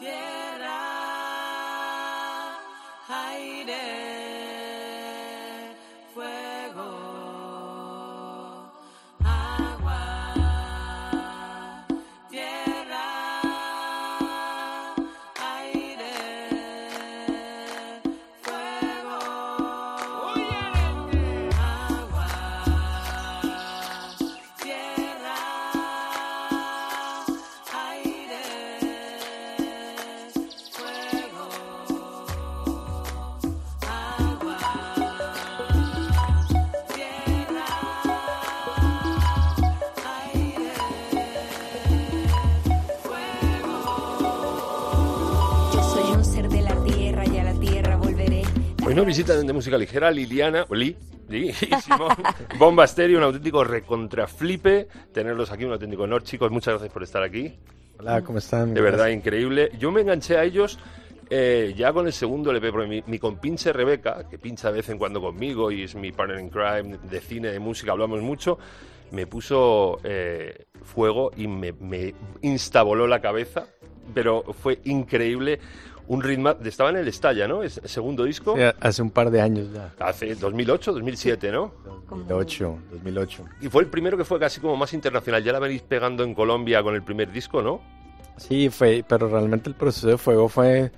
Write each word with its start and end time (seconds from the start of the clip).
Yeah. 0.00 0.27
No 48.98 49.04
visitan 49.04 49.46
de 49.46 49.52
música 49.52 49.78
ligera 49.78 50.10
Liliana, 50.10 50.66
Li, 50.70 50.96
Li 51.28 51.50
y 51.50 51.52
Simón 51.52 52.16
Bomba 52.58 52.84
Estéreo, 52.84 53.18
un 53.18 53.24
auténtico 53.24 53.62
recontraflipe. 53.62 54.88
Tenerlos 55.12 55.52
aquí, 55.52 55.64
un 55.64 55.72
auténtico 55.72 56.02
honor. 56.02 56.24
Chicos, 56.24 56.50
muchas 56.50 56.74
gracias 56.74 56.92
por 56.92 57.04
estar 57.04 57.22
aquí. 57.22 57.54
Hola, 58.00 58.22
¿cómo 58.22 58.38
están? 58.38 58.74
De 58.74 58.80
verdad, 58.80 59.06
increíble. 59.08 59.70
Yo 59.78 59.92
me 59.92 60.00
enganché 60.00 60.36
a 60.36 60.42
ellos 60.42 60.80
eh, 61.30 61.74
ya 61.76 61.92
con 61.92 62.06
el 62.06 62.12
segundo 62.12 62.50
LP, 62.50 62.72
porque 62.72 63.04
mi, 63.06 63.18
compinche 63.20 63.72
Rebeca, 63.72 64.28
que 64.28 64.36
pincha 64.36 64.72
de 64.72 64.78
vez 64.78 64.88
en 64.88 64.98
cuando 64.98 65.20
conmigo 65.20 65.70
y 65.70 65.84
es 65.84 65.94
mi 65.94 66.10
partner 66.10 66.40
in 66.40 66.48
crime 66.48 66.98
de 67.08 67.20
cine, 67.20 67.52
de 67.52 67.60
música, 67.60 67.92
hablamos 67.92 68.20
mucho, 68.20 68.58
me 69.12 69.28
puso 69.28 70.00
eh, 70.02 70.66
fuego 70.82 71.30
y 71.36 71.46
me, 71.46 71.72
me 71.72 72.14
instaboló 72.42 73.06
la 73.06 73.20
cabeza, 73.20 73.66
pero 74.12 74.42
fue 74.60 74.80
increíble 74.84 75.60
un 76.08 76.22
ritmo. 76.22 76.50
Estaba 76.64 76.90
en 76.90 76.96
el 76.96 77.08
Estalla, 77.08 77.46
¿no? 77.46 77.62
Es 77.62 77.78
el 77.78 77.88
segundo 77.88 78.24
disco. 78.24 78.56
hace 78.80 79.02
un 79.02 79.10
par 79.10 79.30
de 79.30 79.40
años 79.40 79.68
ya. 79.72 79.94
Hace 80.00 80.34
2008, 80.34 80.92
2007, 80.92 81.52
¿no? 81.52 81.72
2008, 82.10 82.78
2008. 82.92 83.44
Y 83.60 83.68
fue 83.68 83.82
el 83.82 83.88
primero 83.88 84.16
que 84.16 84.24
fue 84.24 84.40
casi 84.40 84.60
como 84.60 84.76
más 84.76 84.92
internacional. 84.94 85.44
Ya 85.44 85.52
la 85.52 85.58
venís 85.58 85.82
pegando 85.82 86.24
en 86.24 86.34
Colombia 86.34 86.82
con 86.82 86.94
el 86.94 87.02
primer 87.02 87.30
disco, 87.30 87.62
¿no? 87.62 87.80
Sí, 88.36 88.70
fue, 88.70 89.04
pero 89.06 89.28
realmente 89.28 89.68
el 89.68 89.76
proceso 89.76 90.08
de 90.08 90.18
fuego 90.18 90.48
fue. 90.48 90.90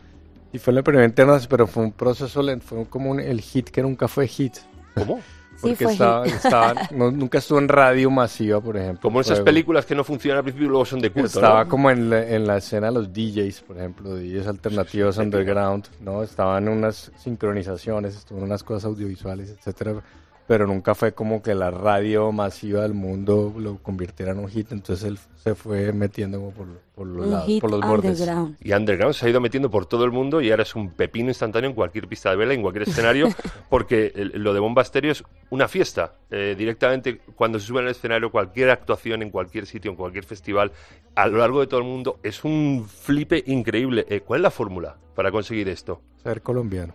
Y 0.53 0.59
fue 0.59 0.73
el 0.75 0.83
primer 0.83 1.05
internacional, 1.05 1.49
pero 1.49 1.67
fue 1.67 1.85
un 1.85 1.93
proceso 1.93 2.43
lento. 2.43 2.67
Fue 2.67 2.87
como 2.87 3.19
el 3.19 3.41
hit 3.41 3.69
que 3.71 3.83
nunca 3.83 4.09
fue 4.09 4.27
hit. 4.27 4.59
¿Cómo? 4.95 5.21
Porque 5.61 5.85
estaba, 5.85 6.75
nunca 6.91 7.39
estuvo 7.39 7.59
en 7.59 7.69
radio 7.69 8.11
masiva, 8.11 8.61
por 8.61 8.77
ejemplo. 8.77 9.03
Como 9.03 9.21
esas 9.21 9.41
películas 9.41 9.87
que 9.87 9.95
no 9.95 10.05
funcionan 10.05 10.39
al 10.39 10.45
principio 10.45 10.67
y 10.67 10.71
luego 10.71 10.85
son 10.85 11.01
de 11.01 11.11
culto, 11.11 11.27
Estaba 11.27 11.67
como 11.67 11.91
en 11.91 12.11
la, 12.11 12.29
en 12.29 12.47
la 12.47 12.57
escena 12.57 12.91
los 12.91 13.13
DJs, 13.13 13.61
por 13.63 13.79
ejemplo, 13.79 14.15
DJs 14.15 14.47
alternativos 14.47 15.19
underground, 15.19 15.87
¿no? 16.01 16.23
Estaban 16.23 16.69
en 16.69 16.75
unas 16.75 17.13
sincronizaciones, 17.17 18.17
estuvo 18.17 18.41
unas 18.41 18.63
cosas 18.63 18.87
audiovisuales, 18.87 19.51
etcétera 19.51 20.03
pero 20.51 20.67
nunca 20.67 20.97
fue 20.97 21.13
como 21.13 21.43
que 21.43 21.55
la 21.55 21.71
radio 21.71 22.33
masiva 22.33 22.83
del 22.83 22.93
mundo 22.93 23.55
lo 23.57 23.79
convirtiera 23.79 24.33
en 24.33 24.41
un 24.41 24.49
hit, 24.49 24.73
entonces 24.73 25.07
él 25.07 25.17
se 25.37 25.55
fue 25.55 25.93
metiendo 25.93 26.41
por, 26.51 26.67
por 27.01 27.09
los 27.09 27.27
lados, 27.29 27.51
por 27.63 27.71
los 27.71 27.81
bordes. 27.81 28.31
Y 28.61 28.75
underground 28.75 29.15
se 29.15 29.25
ha 29.25 29.31
ido 29.31 29.41
metiendo 29.41 29.71
por 29.71 29.87
todo 29.87 30.05
el 30.05 30.11
mundo 30.11 30.43
y 30.43 30.51
ahora 30.51 30.65
es 30.65 30.75
un 30.75 30.91
pepino 30.91 31.29
instantáneo 31.29 31.71
en 31.71 31.75
cualquier 31.75 32.07
pista 32.07 32.29
de 32.29 32.37
vela, 32.37 32.53
en 32.53 32.61
cualquier 32.61 32.87
escenario, 32.87 33.29
porque 33.71 34.13
lo 34.35 34.53
de 34.53 34.61
Bomba 34.61 34.83
Estéreo 34.83 35.13
es 35.13 35.25
una 35.49 35.67
fiesta. 35.67 36.13
Eh, 36.31 36.55
directamente 36.59 37.23
cuando 37.37 37.59
se 37.59 37.69
sube 37.69 37.81
al 37.81 37.89
escenario, 37.89 38.31
cualquier 38.31 38.69
actuación 38.69 39.23
en 39.23 39.31
cualquier 39.31 39.65
sitio, 39.65 39.91
en 39.91 39.97
cualquier 39.97 40.25
festival, 40.25 40.73
a 41.15 41.27
lo 41.27 41.39
largo 41.39 41.61
de 41.61 41.69
todo 41.69 41.81
el 41.81 41.87
mundo, 41.87 42.21
es 42.23 42.45
un 42.45 42.87
flipe 42.87 43.43
increíble. 43.47 44.05
Eh, 44.11 44.21
¿Cuál 44.21 44.41
es 44.41 44.43
la 44.43 44.51
fórmula 44.51 44.99
para 45.15 45.31
conseguir 45.31 45.71
esto? 45.71 46.03
Ser 46.23 46.43
colombiano. 46.43 46.93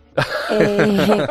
Eh, 0.51 1.25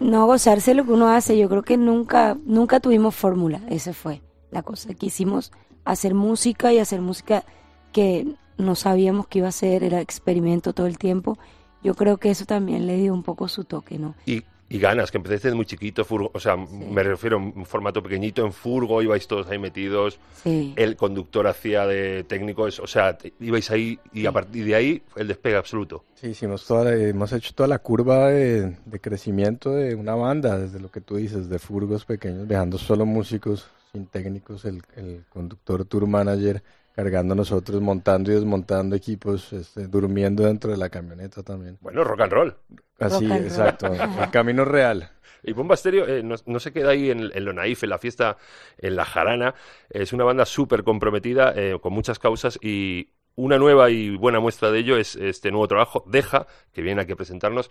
no 0.00 0.26
gozarse 0.26 0.74
lo 0.74 0.84
que 0.84 0.90
uno 0.90 1.10
hace. 1.10 1.38
Yo 1.38 1.48
creo 1.48 1.62
que 1.62 1.76
nunca, 1.76 2.36
nunca 2.44 2.80
tuvimos 2.80 3.14
fórmula. 3.14 3.60
Esa 3.70 3.92
fue 3.92 4.20
la 4.50 4.64
cosa. 4.64 4.92
Quisimos 4.94 5.52
hacer 5.84 6.14
música 6.14 6.72
y 6.72 6.80
hacer 6.80 7.00
música 7.00 7.44
que 7.94 8.26
no 8.58 8.74
sabíamos 8.74 9.26
que 9.28 9.38
iba 9.38 9.48
a 9.48 9.52
ser. 9.52 9.82
Era 9.82 10.02
experimento 10.02 10.74
todo 10.74 10.86
el 10.86 10.98
tiempo. 10.98 11.38
Yo 11.82 11.94
creo 11.94 12.18
que 12.18 12.30
eso 12.30 12.44
también 12.44 12.86
le 12.86 12.98
dio 12.98 13.14
un 13.14 13.22
poco 13.22 13.48
su 13.48 13.64
toque, 13.64 13.98
¿no? 13.98 14.14
Y 14.26 14.44
y 14.68 14.78
ganas, 14.78 15.10
que 15.10 15.18
empezaste 15.18 15.48
desde 15.48 15.56
muy 15.56 15.66
chiquito, 15.66 16.04
furgo, 16.04 16.30
o 16.32 16.40
sea, 16.40 16.56
me 16.56 17.02
refiero 17.02 17.36
a 17.36 17.40
un 17.40 17.66
formato 17.66 18.02
pequeñito, 18.02 18.44
en 18.44 18.52
furgo 18.52 19.02
ibais 19.02 19.28
todos 19.28 19.48
ahí 19.50 19.58
metidos, 19.58 20.18
el 20.44 20.96
conductor 20.96 21.46
hacía 21.46 21.86
de 21.86 22.24
técnico, 22.24 22.62
o 22.62 22.86
sea, 22.86 23.16
ibais 23.40 23.70
ahí 23.70 23.98
y 24.12 24.26
a 24.26 24.32
partir 24.32 24.64
de 24.64 24.74
ahí 24.74 25.02
el 25.16 25.28
despegue 25.28 25.56
absoluto. 25.56 26.04
Sí, 26.14 26.28
hicimos 26.28 26.66
toda 26.66 26.94
hemos 26.94 27.32
hecho 27.32 27.54
toda 27.54 27.68
la 27.68 27.78
curva 27.78 28.30
de, 28.30 28.76
crecimiento 29.00 29.70
de 29.70 29.94
una 29.94 30.14
banda, 30.14 30.58
desde 30.58 30.80
lo 30.80 30.90
que 30.90 31.00
tú 31.00 31.16
dices, 31.16 31.48
de 31.48 31.58
furgos 31.58 32.04
pequeños, 32.04 32.48
viajando 32.48 32.78
solo 32.78 33.04
músicos, 33.04 33.68
sin 33.92 34.06
técnicos, 34.06 34.64
el, 34.64 34.82
el 34.96 35.24
conductor, 35.28 35.84
tour 35.84 36.06
manager, 36.06 36.62
cargando 36.94 37.34
nosotros, 37.34 37.80
montando 37.80 38.30
y 38.30 38.34
desmontando 38.34 38.94
equipos, 38.94 39.52
este, 39.52 39.88
durmiendo 39.88 40.44
dentro 40.44 40.70
de 40.70 40.76
la 40.76 40.88
camioneta 40.88 41.42
también. 41.42 41.76
Bueno, 41.80 42.04
rock 42.04 42.20
and 42.20 42.32
roll. 42.32 42.56
Así, 43.00 43.30
exacto, 43.30 43.86
el 43.92 44.30
camino 44.30 44.64
real. 44.64 45.10
Y 45.42 45.52
Bomba 45.52 45.74
Estéreo 45.74 46.06
eh, 46.06 46.22
no, 46.22 46.60
se 46.60 46.72
queda 46.72 46.90
ahí 46.90 47.10
en, 47.10 47.44
lo 47.44 47.52
naif, 47.52 47.82
en 47.82 47.90
la 47.90 47.98
fiesta, 47.98 48.38
en 48.78 48.94
la 48.96 49.04
jarana. 49.04 49.54
Es 49.90 50.12
una 50.12 50.24
banda 50.24 50.46
súper 50.46 50.84
comprometida, 50.84 51.52
eh, 51.54 51.78
con 51.82 51.92
muchas 51.92 52.18
causas 52.18 52.58
y 52.62 53.10
una 53.34 53.58
nueva 53.58 53.90
y 53.90 54.16
buena 54.16 54.38
muestra 54.38 54.70
de 54.70 54.78
ello 54.78 54.96
es 54.96 55.16
este 55.16 55.50
nuevo 55.50 55.66
trabajo, 55.66 56.04
Deja, 56.06 56.46
que 56.72 56.80
viene 56.80 57.02
aquí 57.02 57.12
a 57.12 57.16
presentarnos. 57.16 57.70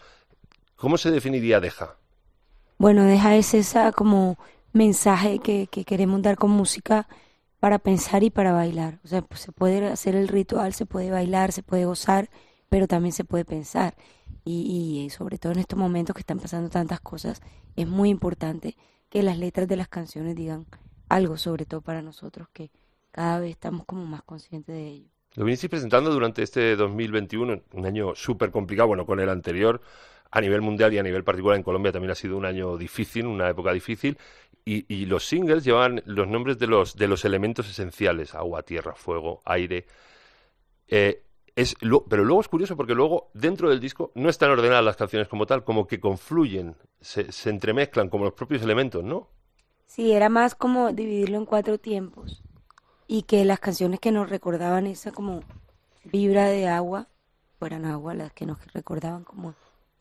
¿Cómo 0.75 0.97
se 0.97 1.09
definiría 1.09 1.61
Deja? 1.61 1.95
Bueno, 2.78 3.05
Deja 3.05 3.38
es 3.38 3.53
esa 3.53 3.94
como 3.94 4.38
mensaje 4.73 5.40
que, 5.40 5.67
que 5.72 5.85
queremos 5.85 6.22
dar 6.22 6.35
con 6.35 6.51
música 6.51 7.07
para 7.63 7.79
pensar 7.79 8.24
y 8.24 8.29
para 8.29 8.51
bailar. 8.51 9.00
O 9.06 9.07
sea, 9.07 9.22
pues, 9.22 9.40
se 9.40 9.53
puede 9.53 9.88
hacer 9.88 10.18
el 10.18 10.28
ritual, 10.28 10.74
se 10.74 10.85
puede 10.85 11.12
bailar, 11.12 11.53
se 11.53 11.63
puede 11.63 11.85
gozar, 11.85 12.29
pero 12.68 12.90
también 12.90 13.13
se 13.13 13.24
puede 13.24 13.46
pensar. 13.46 13.96
Y, 14.44 15.07
sobre 15.12 15.38
todo 15.38 15.53
en 15.53 15.59
estos 15.59 15.79
momentos 15.79 16.13
que 16.13 16.19
están 16.19 16.40
pasando 16.40 16.69
tantas 16.69 17.00
cosas, 17.00 17.41
es 17.78 17.88
muy 17.88 18.09
importante 18.09 18.75
que 19.09 19.23
las 19.23 19.38
letras 19.38 19.69
de 19.69 19.78
las 19.78 19.88
canciones 19.88 20.35
digan 20.35 20.66
algo, 21.07 21.38
sobre 21.38 21.66
todo 21.66 21.79
para 21.79 22.02
nosotros, 22.02 22.50
que 22.52 22.69
cada 23.12 23.40
vez 23.40 23.52
estamos 23.52 23.85
como 23.85 24.06
más 24.06 24.23
conscientes 24.23 24.75
de 24.75 24.85
ello. 24.85 25.09
Lo 25.35 25.46
vinisteis 25.46 25.69
presentando 25.69 26.12
durante 26.12 26.44
este 26.44 26.75
2021, 26.75 27.62
un 27.72 27.85
año 27.85 28.13
súper 28.13 28.52
complicado, 28.52 28.90
bueno, 28.90 29.06
con 29.06 29.22
el 29.22 29.29
anterior, 29.29 29.79
a 30.34 30.42
nivel 30.42 30.62
mundial 30.62 30.92
y 30.92 30.98
a 30.98 31.04
nivel 31.04 31.24
particular 31.24 31.56
en 31.56 31.64
Colombia 31.64 31.92
también 31.92 32.10
ha 32.10 32.16
sido 32.16 32.36
un 32.36 32.46
año 32.46 32.76
difícil, 32.76 33.28
una 33.28 33.50
época 33.50 33.72
difícil, 33.72 34.18
y, 34.66 35.06
los 35.06 35.28
singles 35.28 35.64
llevan 35.64 36.02
los 36.06 36.28
nombres 36.28 36.58
de 36.58 36.68
los, 36.68 36.96
de 36.96 37.08
los 37.08 37.26
elementos 37.26 37.70
esenciales, 37.70 38.34
agua, 38.34 38.64
tierra, 38.64 38.96
fuego, 38.96 39.42
aire. 39.46 39.86
Eh, 40.88 41.22
es 41.56 41.76
pero 42.10 42.24
luego 42.24 42.42
es 42.42 42.48
curioso 42.48 42.76
porque 42.76 42.96
luego 42.96 43.30
dentro 43.34 43.70
del 43.70 43.80
disco 43.80 44.12
no 44.16 44.30
están 44.30 44.50
ordenadas 44.50 44.86
las 44.86 44.96
canciones 44.96 45.28
como 45.28 45.46
tal, 45.46 45.64
como 45.64 45.86
que 45.86 46.00
confluyen, 46.00 46.78
se, 47.00 47.32
se 47.32 47.50
entremezclan 47.52 48.10
como 48.10 48.24
los 48.24 48.34
propios 48.34 48.64
elementos, 48.64 49.04
¿no? 49.04 49.28
Sí, 49.86 50.14
era 50.14 50.30
más 50.30 50.56
como 50.56 50.94
dividirlo 50.94 51.38
en 51.38 51.46
cuatro 51.46 51.78
tiempos 51.78 52.42
y 53.06 53.24
que 53.24 53.46
las 53.46 53.60
canciones 53.60 54.00
que 54.00 54.12
nos 54.12 54.30
recordaban 54.30 54.88
esa 54.88 55.12
como 55.12 55.41
vibra 56.06 56.46
de 56.46 56.68
agua 56.70 57.09
fueran 57.59 57.86
agua, 57.86 58.16
las 58.16 58.34
que 58.34 58.46
nos 58.46 58.58
recordaban 58.74 59.24
como 59.26 59.53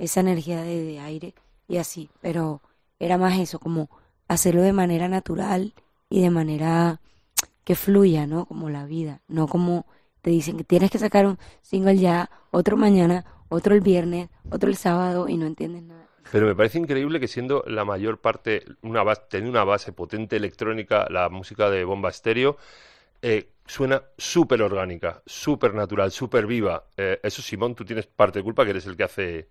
esa 0.03 0.21
energía 0.21 0.63
de 0.63 0.99
aire 0.99 1.33
y 1.69 1.77
así, 1.77 2.11
pero 2.21 2.61
era 2.99 3.19
más 3.19 3.39
eso, 3.39 3.61
como 3.61 3.89
hacerlo 4.27 4.63
de 4.63 4.73
manera 4.73 5.07
natural 5.09 5.75
y 6.11 6.23
de 6.23 6.31
manera 6.31 7.01
que 7.65 7.77
fluya, 7.77 8.27
¿no? 8.27 8.47
Como 8.47 8.69
la 8.69 8.85
vida, 8.85 9.21
no 9.29 9.47
como 9.47 9.87
te 10.21 10.31
dicen 10.31 10.57
que 10.57 10.65
tienes 10.65 10.91
que 10.91 10.99
sacar 10.99 11.27
un 11.27 11.39
single 11.63 11.97
ya, 11.97 12.31
otro 12.51 12.77
mañana, 12.77 13.25
otro 13.49 13.75
el 13.75 13.81
viernes, 13.81 14.29
otro 14.51 14.69
el 14.69 14.77
sábado 14.77 15.29
y 15.29 15.37
no 15.37 15.47
entiendes 15.47 15.85
nada. 15.85 16.09
Pero 16.33 16.47
me 16.47 16.57
parece 16.57 16.79
increíble 16.79 17.21
que 17.21 17.29
siendo 17.29 17.63
la 17.69 17.85
mayor 17.85 18.21
parte, 18.21 18.65
una 18.83 19.05
base, 19.05 19.23
tiene 19.31 19.49
una 19.49 19.63
base 19.63 19.93
potente 19.93 20.37
electrónica, 20.37 21.07
la 21.11 21.29
música 21.29 21.71
de 21.71 21.85
Bomba 21.85 22.09
Estéreo, 22.11 22.57
eh, 23.21 23.53
suena 23.67 24.03
súper 24.19 24.63
orgánica, 24.63 25.23
súper 25.27 25.75
natural, 25.75 26.11
súper 26.11 26.47
viva. 26.47 26.87
Eh, 26.97 27.21
eso, 27.23 27.41
Simón, 27.41 27.77
tú 27.77 27.85
tienes 27.85 28.07
parte 28.07 28.41
de 28.41 28.45
culpa 28.45 28.65
que 28.65 28.71
eres 28.71 28.87
el 28.87 28.97
que 28.97 29.05
hace 29.05 29.49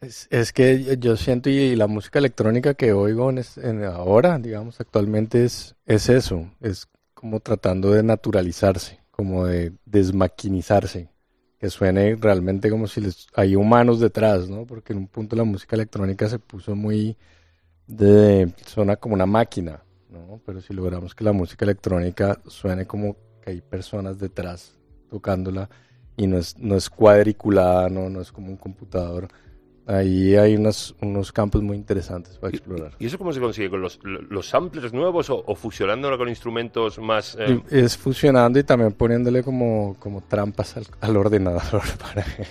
es, 0.00 0.52
que 0.52 0.96
yo 0.98 1.16
siento 1.16 1.50
y, 1.50 1.76
la 1.76 1.86
música 1.86 2.18
electrónica 2.18 2.74
que 2.74 2.92
oigo 2.92 3.30
en, 3.30 3.84
ahora, 3.84 4.38
digamos, 4.38 4.80
actualmente 4.80 5.44
es, 5.44 5.76
es 5.86 6.08
eso, 6.08 6.50
es 6.60 6.88
como 7.14 7.40
tratando 7.40 7.90
de 7.90 8.02
naturalizarse, 8.02 9.00
como 9.10 9.46
de 9.46 9.72
desmaquinizarse, 9.86 11.08
que 11.58 11.70
suene 11.70 12.16
realmente 12.16 12.70
como 12.70 12.86
si 12.86 13.00
les, 13.00 13.28
hay 13.34 13.56
humanos 13.56 14.00
detrás, 14.00 14.48
¿no? 14.48 14.66
Porque 14.66 14.92
en 14.92 15.00
un 15.00 15.08
punto 15.08 15.36
la 15.36 15.44
música 15.44 15.76
electrónica 15.76 16.28
se 16.28 16.38
puso 16.38 16.74
muy 16.74 17.16
de 17.86 18.52
suena 18.66 18.96
como 18.96 19.14
una 19.14 19.26
máquina, 19.26 19.82
¿no? 20.10 20.40
Pero 20.44 20.60
si 20.60 20.74
logramos 20.74 21.14
que 21.14 21.24
la 21.24 21.32
música 21.32 21.64
electrónica 21.64 22.40
suene 22.46 22.86
como 22.86 23.16
que 23.42 23.50
hay 23.50 23.60
personas 23.60 24.18
detrás 24.18 24.78
tocándola 25.08 25.68
y 26.16 26.26
no 26.26 26.38
es, 26.38 26.58
no 26.58 26.76
es 26.76 26.88
cuadriculada, 26.90 27.88
no, 27.88 28.08
no 28.08 28.20
es 28.20 28.32
como 28.32 28.48
un 28.48 28.56
computador. 28.56 29.28
Ahí 29.86 30.34
hay 30.34 30.56
unos, 30.56 30.94
unos 31.02 31.30
campos 31.30 31.62
muy 31.62 31.76
interesantes 31.76 32.38
para 32.38 32.50
explorar. 32.50 32.92
¿Y 32.98 33.04
eso 33.06 33.18
cómo 33.18 33.32
se 33.34 33.40
consigue? 33.40 33.68
¿Con 33.68 33.82
los, 33.82 34.00
los 34.02 34.48
samplers 34.48 34.94
nuevos 34.94 35.28
o, 35.28 35.44
o 35.46 35.54
fusionándolo 35.54 36.16
con 36.16 36.28
instrumentos 36.30 36.98
más...? 36.98 37.36
eh, 37.38 37.60
Es 37.70 37.96
fusionando 37.98 38.58
y 38.58 38.64
también 38.64 38.92
poniéndole 38.92 39.42
como, 39.42 39.96
como 39.98 40.22
trampas 40.22 40.78
al, 40.78 40.86
al 41.02 41.16
ordenador 41.18 41.82
para 42.00 42.24
que, 42.24 42.46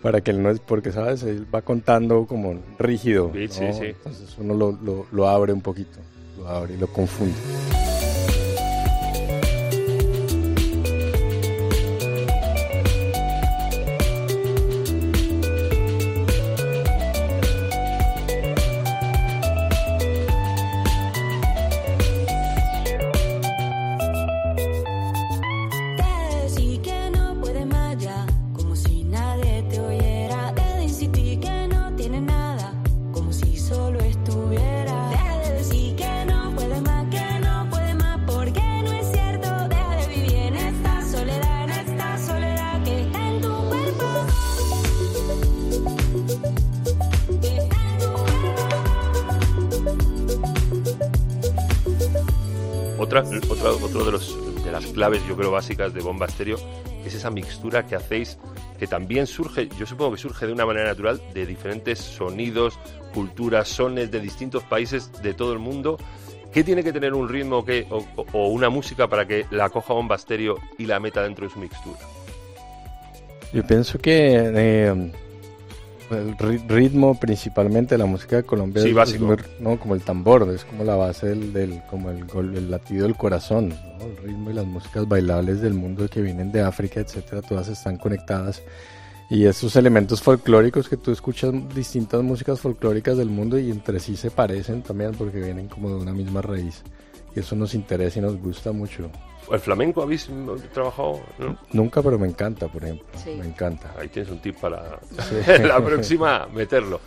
para 0.00 0.20
que 0.20 0.30
él 0.30 0.40
no 0.40 0.50
es, 0.50 0.60
porque 0.60 0.92
sabes, 0.92 1.24
él 1.24 1.44
va 1.52 1.62
contando 1.62 2.24
como 2.26 2.54
rígido. 2.78 3.32
Sí, 3.34 3.48
sí, 3.48 3.64
¿no? 3.64 3.72
sí. 3.72 3.84
Entonces 3.86 4.36
uno 4.38 4.54
lo, 4.54 4.72
lo, 4.80 5.06
lo 5.10 5.28
abre 5.28 5.52
un 5.52 5.60
poquito, 5.60 5.98
lo 6.38 6.46
abre 6.46 6.74
y 6.74 6.76
lo 6.76 6.86
confunde. 6.86 7.34
Otra, 53.08 53.22
otro 53.22 54.04
de, 54.04 54.12
los, 54.12 54.64
de 54.64 54.70
las 54.70 54.84
claves, 54.88 55.26
yo 55.26 55.34
creo, 55.34 55.50
básicas 55.50 55.94
de 55.94 56.02
Bomba 56.02 56.26
Estéreo 56.26 56.58
es 57.06 57.14
esa 57.14 57.30
mixtura 57.30 57.86
que 57.86 57.96
hacéis, 57.96 58.38
que 58.78 58.86
también 58.86 59.26
surge, 59.26 59.66
yo 59.78 59.86
supongo 59.86 60.12
que 60.12 60.18
surge 60.18 60.46
de 60.46 60.52
una 60.52 60.66
manera 60.66 60.88
natural, 60.88 61.18
de 61.32 61.46
diferentes 61.46 62.00
sonidos, 62.00 62.78
culturas, 63.14 63.66
sones 63.66 64.10
de 64.10 64.20
distintos 64.20 64.62
países 64.64 65.10
de 65.22 65.32
todo 65.32 65.54
el 65.54 65.58
mundo. 65.58 65.96
¿Qué 66.52 66.62
tiene 66.62 66.84
que 66.84 66.92
tener 66.92 67.14
un 67.14 67.30
ritmo 67.30 67.64
o 68.32 68.48
una 68.48 68.68
música 68.68 69.08
para 69.08 69.26
que 69.26 69.46
la 69.50 69.70
coja 69.70 69.94
Bomba 69.94 70.16
Estéreo 70.16 70.56
y 70.76 70.84
la 70.84 71.00
meta 71.00 71.22
dentro 71.22 71.46
de 71.46 71.52
su 71.54 71.58
mixtura? 71.58 71.98
Yo 73.54 73.66
pienso 73.66 73.98
que 73.98 74.34
eh, 74.54 75.12
el 76.10 76.36
ri- 76.36 76.66
ritmo 76.68 77.18
principalmente 77.18 77.94
de 77.94 77.98
la 77.98 78.06
música 78.06 78.36
de 78.36 78.42
Colombia 78.44 78.82
Sí, 78.82 78.90
es, 78.90 79.20
muy- 79.20 79.36
no, 79.60 79.78
como 79.78 79.94
el 79.94 80.02
tambor, 80.02 80.48
es 80.54 80.64
como 80.64 80.84
la 80.84 80.96
base 80.96 81.28
del, 81.28 81.52
del- 81.52 81.82
como 81.90 82.10
el, 82.10 82.70
latido 82.70 83.04
del 83.04 83.16
corazón, 83.16 83.68
¿no? 83.70 84.04
el 84.06 84.16
ritmo 84.18 84.50
y 84.50 84.54
las 84.54 84.66
músicas 84.66 85.06
bailables 85.08 85.60
del 85.60 85.74
mundo 85.74 86.08
que 86.08 86.20
vienen 86.22 86.50
de 86.52 86.62
África, 86.62 87.00
etcétera, 87.00 87.42
todas 87.42 87.68
están 87.68 87.96
conectadas. 87.96 88.62
Y 89.30 89.44
esos 89.44 89.76
elementos 89.76 90.22
folclóricos 90.22 90.88
que 90.88 90.96
tú 90.96 91.12
escuchas 91.12 91.52
distintas 91.74 92.22
músicas 92.22 92.60
folclóricas 92.60 93.18
del 93.18 93.28
mundo 93.28 93.58
y 93.58 93.70
entre 93.70 94.00
sí 94.00 94.16
se 94.16 94.30
parecen 94.30 94.80
también 94.82 95.12
porque 95.12 95.38
vienen 95.40 95.68
como 95.68 95.90
de 95.90 95.96
una 95.96 96.12
misma 96.14 96.40
raíz. 96.40 96.82
Y 97.34 97.40
eso 97.40 97.54
nos 97.56 97.74
interesa 97.74 98.18
y 98.18 98.22
nos 98.22 98.36
gusta 98.36 98.72
mucho. 98.72 99.10
¿El 99.50 99.60
flamenco 99.60 100.02
habéis 100.02 100.28
trabajado? 100.72 101.20
¿no? 101.38 101.56
Nunca, 101.72 102.02
pero 102.02 102.18
me 102.18 102.26
encanta, 102.28 102.68
por 102.68 102.84
ejemplo. 102.84 103.06
Sí. 103.16 103.30
Me 103.38 103.46
encanta. 103.46 103.94
Ahí 103.98 104.08
tienes 104.08 104.30
un 104.30 104.40
tip 104.42 104.56
para 104.56 104.98
la 105.62 105.80
próxima 105.84 106.46
meterlo. 106.52 107.00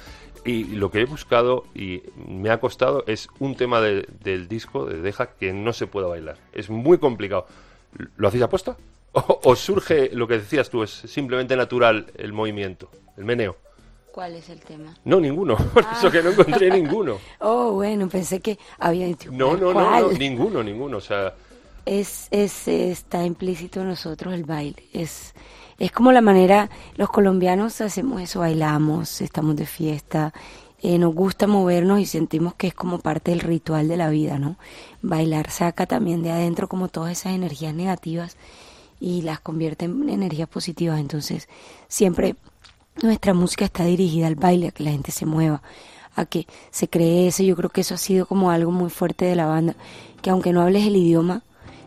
Y 0.44 0.64
lo 0.76 0.90
que 0.90 1.02
he 1.02 1.06
buscado 1.06 1.66
y 1.76 2.02
me 2.28 2.50
ha 2.50 2.60
costado 2.60 3.04
es 3.06 3.28
un 3.40 3.56
tema 3.56 3.80
de- 3.80 4.08
del 4.24 4.48
disco 4.48 4.86
de 4.88 5.00
Deja 5.00 5.28
que 5.34 5.54
no 5.54 5.72
se 5.72 5.86
pueda 5.86 6.08
bailar. 6.08 6.38
Es 6.52 6.70
muy 6.72 6.98
complicado. 6.98 7.46
¿Lo 8.18 8.28
hacéis 8.28 8.44
aposta? 8.44 8.76
¿O, 9.14 9.40
o 9.44 9.56
surge 9.56 10.10
lo 10.14 10.28
que 10.28 10.36
decías 10.40 10.70
tú? 10.70 10.82
¿Es 10.82 10.90
simplemente 10.92 11.56
natural 11.56 12.08
el 12.18 12.34
movimiento, 12.34 12.90
el 13.18 13.26
meneo? 13.26 13.56
¿Cuál 14.12 14.36
es 14.36 14.50
el 14.50 14.60
tema? 14.60 14.96
No, 15.06 15.20
ninguno. 15.20 15.56
Por 15.74 15.86
eso 15.92 16.12
que 16.12 16.22
no 16.22 16.32
encontré 16.32 16.70
ninguno. 16.70 17.18
Oh, 17.40 17.72
bueno, 17.74 18.08
pensé 18.10 18.40
que 18.40 18.60
había 18.78 19.08
dicho, 19.08 19.32
No, 19.32 19.56
no, 19.56 19.74
no, 19.74 20.02
no, 20.02 20.12
ninguno, 20.12 20.64
ninguno. 20.64 20.98
O 20.98 21.02
sea, 21.02 21.34
es, 21.86 22.28
es, 22.32 22.68
está 22.68 23.24
implícito 23.24 23.82
en 23.82 23.88
nosotros 23.88 24.34
el 24.34 24.44
baile. 24.44 24.84
Es, 24.94 25.34
es 25.80 25.92
como 25.92 26.12
la 26.12 26.22
manera, 26.22 26.70
los 26.96 27.10
colombianos 27.10 27.82
hacemos 27.82 28.22
eso, 28.22 28.42
bailamos, 28.42 29.22
estamos 29.22 29.56
de 29.56 29.66
fiesta, 29.66 30.34
eh, 30.84 30.98
nos 30.98 31.14
gusta 31.16 31.48
movernos 31.48 32.00
y 32.00 32.06
sentimos 32.06 32.56
que 32.56 32.68
es 32.68 32.74
como 32.74 33.00
parte 33.00 33.32
del 33.32 33.40
ritual 33.40 33.88
de 33.88 33.98
la 33.98 34.10
vida, 34.10 34.40
¿no? 34.40 34.58
Bailar 35.02 35.50
saca 35.50 35.86
también 35.86 36.22
de 36.22 36.32
adentro 36.32 36.68
como 36.68 36.88
todas 36.88 37.12
esas 37.12 37.34
energías 37.34 37.74
negativas 37.74 38.36
y 39.00 39.22
las 39.22 39.40
convierte 39.40 39.86
en 39.86 40.10
energías 40.10 40.50
positivas. 40.50 41.00
Entonces, 41.00 41.50
siempre 41.88 42.36
nuestra 43.02 43.34
música 43.34 43.66
está 43.66 43.86
dirigida 43.86 44.28
al 44.28 44.36
baile, 44.36 44.68
a 44.68 44.72
que 44.72 44.84
la 44.84 44.92
gente 44.92 45.12
se 45.12 45.26
mueva, 45.26 45.62
a 46.16 46.26
que 46.26 46.48
se 46.72 46.90
cree 46.90 47.28
eso. 47.28 47.44
Yo 47.44 47.56
creo 47.56 47.70
que 47.70 47.82
eso 47.82 47.96
ha 47.96 47.98
sido 47.98 48.26
como 48.26 48.52
algo 48.52 48.72
muy 48.72 48.90
fuerte 48.90 49.26
de 49.26 49.36
la 49.36 49.46
banda, 49.46 49.76
que 50.22 50.30
aunque 50.30 50.54
no 50.54 50.62
hables 50.62 50.86
el 50.86 50.96
idioma, 50.96 51.44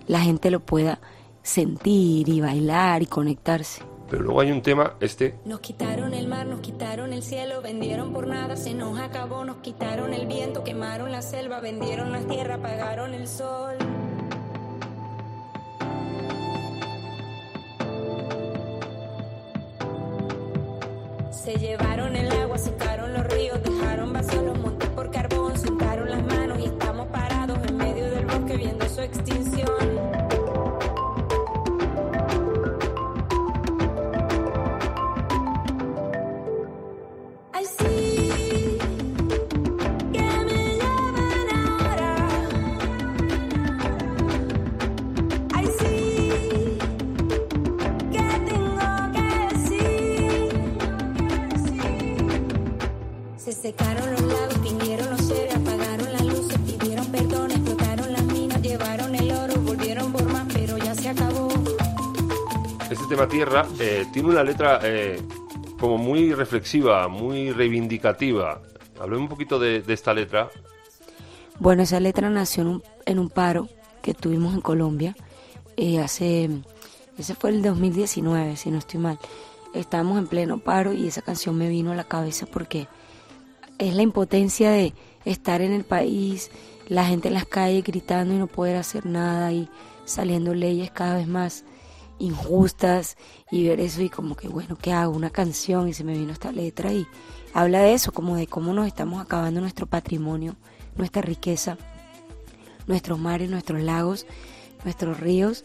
la 0.07 0.21
gente 0.21 0.51
lo 0.51 0.61
pueda 0.61 1.01
sentir 1.43 2.29
y 2.29 2.41
bailar 2.41 3.03
y 3.03 3.07
conectarse. 3.07 3.83
pero 4.11 4.23
luego 4.23 4.41
hay 4.41 4.51
un 4.53 4.63
tema, 4.63 4.95
este, 5.01 5.35
Nos 5.45 5.61
quitaron 5.61 6.15
el 6.15 6.29
mar, 6.29 6.47
nos 6.47 6.61
quitaron 6.61 7.13
el 7.13 7.23
cielo, 7.23 7.63
vendieron 7.63 8.13
por 8.13 8.27
nada, 8.27 8.57
se 8.57 8.75
nos 8.75 8.99
acabó, 8.99 9.45
nos 9.45 9.57
quitaron 9.57 10.15
el 10.15 10.27
viento, 10.27 10.63
quemaron 10.63 11.11
la 11.11 11.23
selva, 11.23 11.61
vendieron 11.61 12.13
la 12.13 12.21
tierra, 12.21 12.57
apagaron 12.57 13.15
el 13.15 13.27
sol. 13.29 13.77
Se 53.45 53.53
secaron 53.53 54.11
los 54.11 54.23
lagos, 54.23 54.55
extinguieron 54.55 55.11
los 55.11 55.21
seres, 55.21 55.55
apagaron 55.55 56.13
las 56.13 56.25
luces, 56.25 56.59
pidieron 56.61 57.07
perdón, 57.13 57.51
explotaron 57.51 58.13
las 58.13 58.25
minas, 58.25 58.63
llevaron 58.63 59.15
el 59.15 59.31
oro, 59.33 59.55
volvieron 59.61 60.13
por 60.13 60.25
más, 60.33 60.47
pero 60.55 60.79
ya 60.79 60.95
se 60.95 61.11
acabó. 61.11 61.49
este 62.91 63.05
tema 63.07 63.29
Tierra 63.29 63.67
eh, 63.79 64.07
tiene 64.15 64.31
una 64.31 64.43
letra 64.43 64.81
eh, 64.83 65.21
como 65.79 65.99
muy 65.99 66.33
reflexiva, 66.33 67.07
muy 67.09 67.53
reivindicativa. 67.53 68.63
Hablemos 68.99 69.25
un 69.25 69.29
poquito 69.29 69.59
de, 69.59 69.83
de 69.83 69.93
esta 69.93 70.15
letra. 70.15 70.49
Bueno, 71.59 71.83
esa 71.83 72.01
letra 72.01 72.31
nació 72.31 72.63
en 72.63 72.69
un, 72.69 72.83
en 73.05 73.19
un 73.19 73.29
paro 73.29 73.69
que 74.01 74.15
tuvimos 74.15 74.55
en 74.55 74.63
Colombia 74.63 75.15
eh, 75.77 76.01
hace, 76.01 76.49
ese 77.19 77.35
fue 77.35 77.51
el 77.51 77.63
2019, 77.63 78.57
si 78.57 78.71
no 78.71 78.79
estoy 78.79 79.01
mal. 79.01 79.19
Estábamos 79.75 80.19
en 80.19 80.29
pleno 80.29 80.59
paro 80.59 80.95
y 80.95 81.09
esa 81.09 81.21
canción 81.21 81.59
me 81.59 81.69
vino 81.69 81.93
a 81.93 81.95
la 81.95 82.05
cabeza 82.05 82.47
porque 82.47 82.87
es 83.79 83.95
la 83.95 84.03
impotencia 84.03 84.71
de 84.71 84.95
estar 85.25 85.63
en 85.63 85.73
el 85.73 85.85
país, 85.85 86.51
la 86.89 87.05
gente 87.05 87.29
en 87.29 87.35
las 87.35 87.47
calles 87.47 87.85
gritando 87.85 88.35
y 88.35 88.39
no 88.39 88.47
poder 88.47 88.77
hacer 88.77 89.07
nada 89.07 89.53
y 89.53 89.69
saliendo 90.05 90.55
leyes 90.55 90.91
cada 90.91 91.17
vez 91.17 91.27
más 91.27 91.65
injustas 92.19 93.17
y 93.51 93.67
ver 93.67 93.81
eso 93.81 94.03
y 94.03 94.09
como 94.09 94.37
que 94.37 94.49
bueno, 94.49 94.77
¿qué 94.81 94.93
hago? 94.93 95.17
Una 95.17 95.31
canción 95.31 95.89
y 95.89 95.95
se 95.95 96.05
me 96.05 96.17
vino 96.17 96.33
esta 96.33 96.53
letra 96.53 96.93
y 96.93 97.07
habla 97.53 97.81
de 97.81 97.95
eso, 97.95 98.13
como 98.13 98.37
de 98.37 98.47
cómo 98.47 98.73
nos 98.73 98.87
estamos 98.87 99.21
acabando 99.21 99.61
nuestro 99.61 99.87
patrimonio, 99.87 100.57
nuestra 100.97 101.23
riqueza, 101.23 101.77
nuestros 102.87 103.19
mares, 103.19 103.51
nuestros 103.51 103.83
lagos, 103.83 104.27
nuestros 104.85 105.19
ríos 105.19 105.65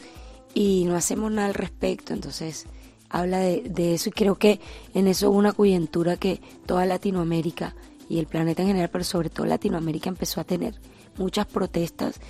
y 0.54 0.84
no 0.86 0.96
hacemos 0.96 1.30
nada 1.30 1.48
al 1.48 1.54
respecto, 1.54 2.12
entonces 2.12 2.66
habla 3.08 3.38
de, 3.38 3.62
de 3.62 3.94
eso 3.94 4.08
y 4.08 4.12
creo 4.12 4.36
que 4.36 4.60
en 4.94 5.06
eso 5.06 5.30
hubo 5.30 5.38
una 5.38 5.52
coyuntura 5.52 6.16
que 6.16 6.40
toda 6.66 6.86
Latinoamérica 6.86 7.74
y 8.10 8.18
el 8.18 8.26
planeta 8.26 8.60
en 8.60 8.68
general, 8.68 8.90
pero 8.90 9.04
sobre 9.04 9.30
todo 9.30 9.46
Latinoamérica 9.46 10.10
empezó 10.10 10.40
a 10.42 10.44
tener 10.44 10.74
muchas 11.16 11.46
protestas 11.46 12.20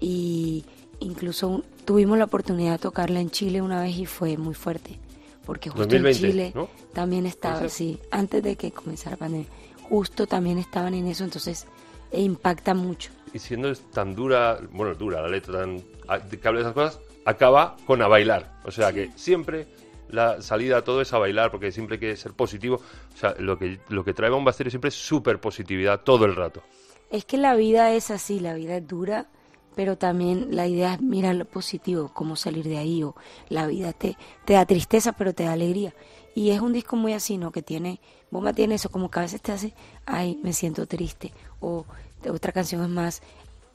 y 0.00 0.64
incluso 1.00 1.62
tuvimos 1.84 2.18
la 2.18 2.24
oportunidad 2.24 2.72
de 2.72 2.78
tocarla 2.78 3.20
en 3.20 3.30
Chile 3.30 3.62
una 3.62 3.80
vez 3.80 3.96
y 3.96 4.04
fue 4.04 4.36
muy 4.36 4.54
fuerte, 4.54 4.98
porque 5.46 5.70
justo 5.70 5.84
2020, 5.84 6.10
en 6.26 6.30
Chile 6.32 6.52
¿no? 6.54 6.68
también 6.92 7.24
estaba, 7.24 7.68
sí, 7.68 7.98
antes 8.10 8.42
de 8.42 8.56
que 8.56 8.72
comenzara 8.72 9.12
la 9.12 9.16
pandemia, 9.18 9.46
justo 9.88 10.26
también 10.26 10.58
estaban 10.58 10.92
en 10.94 11.06
eso, 11.06 11.24
entonces 11.24 11.66
e 12.10 12.20
impacta 12.20 12.74
mucho. 12.74 13.12
Y 13.32 13.38
siendo 13.38 13.72
tan 13.74 14.14
dura, 14.14 14.58
bueno, 14.72 14.94
dura 14.94 15.20
la 15.22 15.28
letra, 15.28 15.60
tan 15.60 15.82
a- 16.08 16.20
que 16.20 16.48
habla 16.48 16.60
de 16.60 16.64
esas 16.64 16.74
cosas, 16.74 17.00
acaba 17.24 17.76
con 17.86 18.02
a 18.02 18.08
bailar. 18.08 18.58
O 18.64 18.70
sea 18.70 18.92
que 18.92 19.10
siempre 19.16 19.66
la 20.10 20.42
salida 20.42 20.78
a 20.78 20.84
todo 20.84 21.00
es 21.00 21.12
a 21.12 21.18
bailar, 21.18 21.50
porque 21.50 21.72
siempre 21.72 21.94
hay 21.94 22.00
que 22.00 22.16
ser 22.16 22.32
positivo. 22.32 22.76
O 23.14 23.16
sea, 23.16 23.34
lo 23.38 23.58
que, 23.58 23.80
lo 23.88 24.04
que 24.04 24.14
trae 24.14 24.30
Bomba 24.30 24.50
Estéreo 24.50 24.70
siempre 24.70 24.88
es 24.88 24.94
súper 24.94 25.40
positividad 25.40 26.00
todo 26.02 26.24
el 26.24 26.34
rato. 26.34 26.62
Es 27.10 27.24
que 27.24 27.38
la 27.38 27.54
vida 27.54 27.92
es 27.92 28.10
así, 28.10 28.40
la 28.40 28.54
vida 28.54 28.76
es 28.76 28.86
dura, 28.86 29.26
pero 29.74 29.96
también 29.96 30.48
la 30.56 30.66
idea 30.66 30.94
es 30.94 31.00
mirar 31.00 31.36
lo 31.36 31.44
positivo, 31.44 32.10
cómo 32.12 32.36
salir 32.36 32.64
de 32.64 32.78
ahí, 32.78 33.02
o 33.02 33.14
la 33.48 33.66
vida 33.66 33.92
te, 33.92 34.16
te 34.44 34.54
da 34.54 34.66
tristeza, 34.66 35.12
pero 35.12 35.34
te 35.34 35.44
da 35.44 35.52
alegría. 35.52 35.94
Y 36.34 36.50
es 36.50 36.60
un 36.60 36.72
disco 36.72 36.96
muy 36.96 37.14
así, 37.14 37.38
¿no? 37.38 37.50
Que 37.52 37.62
tiene, 37.62 38.00
Bomba 38.30 38.52
tiene 38.52 38.74
eso, 38.74 38.90
como 38.90 39.10
que 39.10 39.18
a 39.20 39.22
veces 39.22 39.40
te 39.40 39.52
hace, 39.52 39.74
ay, 40.04 40.38
me 40.42 40.52
siento 40.52 40.86
triste, 40.86 41.32
o 41.60 41.86
otra 42.28 42.52
canción 42.52 42.82
es 42.82 42.88
más, 42.88 43.22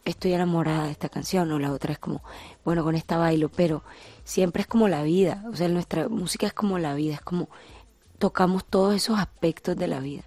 estoy 0.05 0.33
enamorada 0.33 0.85
de 0.85 0.91
esta 0.91 1.09
canción, 1.09 1.51
o 1.51 1.59
la 1.59 1.71
otra 1.71 1.93
es 1.93 1.99
como, 1.99 2.21
bueno, 2.65 2.83
con 2.83 2.95
esta 2.95 3.17
bailo, 3.17 3.49
pero 3.49 3.83
siempre 4.23 4.61
es 4.61 4.67
como 4.67 4.87
la 4.87 5.03
vida, 5.03 5.43
o 5.51 5.55
sea, 5.55 5.67
nuestra 5.69 6.09
música 6.09 6.47
es 6.47 6.53
como 6.53 6.77
la 6.79 6.93
vida, 6.95 7.15
es 7.15 7.21
como 7.21 7.49
tocamos 8.19 8.65
todos 8.65 8.95
esos 8.95 9.19
aspectos 9.19 9.75
de 9.75 9.87
la 9.87 9.99
vida. 9.99 10.23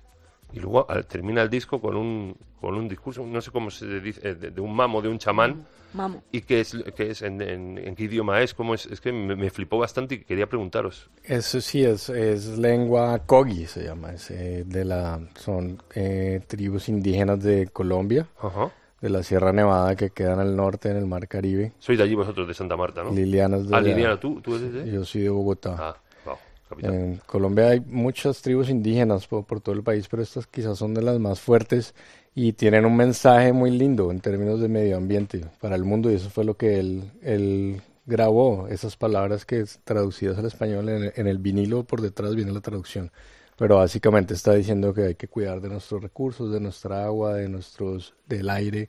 Y 0.52 0.60
luego 0.60 0.88
al- 0.90 1.06
termina 1.06 1.42
el 1.42 1.50
disco 1.50 1.80
con 1.80 1.96
un, 1.96 2.36
con 2.60 2.74
un 2.74 2.88
discurso, 2.88 3.24
no 3.26 3.40
sé 3.40 3.50
cómo 3.50 3.70
se 3.70 4.00
dice, 4.00 4.20
eh, 4.30 4.34
de, 4.34 4.50
de 4.50 4.60
un 4.60 4.74
mamo, 4.74 5.02
de 5.02 5.08
un 5.08 5.18
chamán. 5.18 5.66
Vamos. 5.92 6.22
¿Y 6.32 6.42
qué 6.42 6.60
es, 6.60 6.76
qué 6.94 7.10
es 7.10 7.22
en, 7.22 7.40
en- 7.40 7.78
en 7.78 7.94
qué 7.94 8.04
idioma 8.04 8.40
es? 8.42 8.52
¿Cómo 8.54 8.74
es? 8.74 8.86
Es 8.86 9.00
que 9.00 9.12
me, 9.12 9.34
me 9.36 9.50
flipó 9.50 9.78
bastante 9.78 10.16
y 10.16 10.24
quería 10.24 10.46
preguntaros. 10.48 11.08
Eso 11.24 11.60
sí, 11.60 11.84
es, 11.84 12.08
es 12.10 12.58
lengua 12.58 13.18
Kogi, 13.26 13.66
se 13.66 13.84
llama. 13.84 14.12
Es, 14.12 14.30
eh, 14.30 14.64
de 14.66 14.84
la, 14.84 15.20
son 15.36 15.82
eh, 15.94 16.40
tribus 16.46 16.88
indígenas 16.88 17.42
de 17.42 17.68
Colombia, 17.68 18.26
Ajá. 18.40 18.70
De 19.00 19.10
la 19.10 19.22
Sierra 19.22 19.52
Nevada 19.52 19.94
que 19.96 20.10
quedan 20.10 20.38
al 20.40 20.56
norte 20.56 20.90
en 20.90 20.96
el 20.96 21.06
Mar 21.06 21.28
Caribe. 21.28 21.72
Sois 21.78 21.98
de 21.98 22.04
allí 22.04 22.14
vosotros, 22.14 22.48
de 22.48 22.54
Santa 22.54 22.76
Marta, 22.76 23.02
¿no? 23.04 23.12
Liliana 23.12 23.58
es 23.58 23.68
de 23.68 23.74
Ah, 23.74 23.78
allá. 23.78 23.88
Liliana, 23.88 24.18
¿tú, 24.20 24.40
tú 24.40 24.56
eres 24.56 24.72
de...? 24.72 24.90
Yo 24.90 25.04
soy 25.04 25.22
de 25.22 25.28
Bogotá. 25.28 25.76
Ah, 25.78 25.96
wow, 26.24 26.36
capital. 26.68 26.94
En 26.94 27.16
Colombia 27.26 27.68
hay 27.68 27.80
muchas 27.80 28.40
tribus 28.42 28.70
indígenas 28.70 29.26
por, 29.26 29.44
por 29.44 29.60
todo 29.60 29.74
el 29.74 29.82
país, 29.82 30.08
pero 30.08 30.22
estas 30.22 30.46
quizás 30.46 30.78
son 30.78 30.94
de 30.94 31.02
las 31.02 31.18
más 31.20 31.40
fuertes 31.40 31.94
y 32.34 32.52
tienen 32.54 32.84
un 32.84 32.96
mensaje 32.96 33.52
muy 33.52 33.70
lindo 33.70 34.10
en 34.10 34.20
términos 34.20 34.60
de 34.60 34.68
medio 34.68 34.96
ambiente 34.96 35.44
para 35.60 35.74
el 35.76 35.84
mundo 35.84 36.10
y 36.10 36.14
eso 36.14 36.28
fue 36.30 36.44
lo 36.44 36.56
que 36.56 36.78
él, 36.80 37.10
él 37.22 37.80
grabó, 38.06 38.68
esas 38.68 38.96
palabras 38.96 39.44
que 39.44 39.64
traducidas 39.84 40.38
al 40.38 40.44
español 40.46 40.88
en 40.88 41.12
en 41.16 41.26
el 41.26 41.38
vinilo 41.38 41.84
por 41.84 42.00
detrás 42.02 42.34
viene 42.36 42.52
la 42.52 42.60
traducción, 42.60 43.10
pero 43.56 43.76
básicamente 43.76 44.34
está 44.34 44.54
diciendo 44.54 44.92
que 44.92 45.02
hay 45.02 45.14
que 45.14 45.28
cuidar 45.28 45.60
de 45.60 45.68
nuestros 45.68 46.02
recursos, 46.02 46.52
de 46.52 46.60
nuestra 46.60 47.04
agua, 47.04 47.34
de 47.34 47.48
nuestros, 47.48 48.14
del 48.26 48.50
aire, 48.50 48.88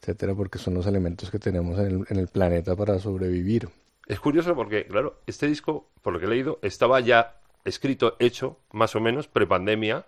etcétera, 0.00 0.34
porque 0.34 0.58
son 0.58 0.74
los 0.74 0.86
elementos 0.86 1.30
que 1.30 1.38
tenemos 1.38 1.78
en 1.78 1.86
el, 1.86 2.06
en 2.08 2.18
el 2.18 2.28
planeta 2.28 2.76
para 2.76 2.98
sobrevivir. 2.98 3.68
Es 4.06 4.20
curioso 4.20 4.54
porque, 4.54 4.86
claro, 4.86 5.20
este 5.26 5.46
disco, 5.46 5.88
por 6.02 6.12
lo 6.12 6.18
que 6.18 6.26
he 6.26 6.28
leído, 6.28 6.58
estaba 6.62 7.00
ya 7.00 7.36
escrito, 7.64 8.16
hecho, 8.18 8.58
más 8.72 8.96
o 8.96 9.00
menos, 9.00 9.28
prepandemia, 9.28 10.06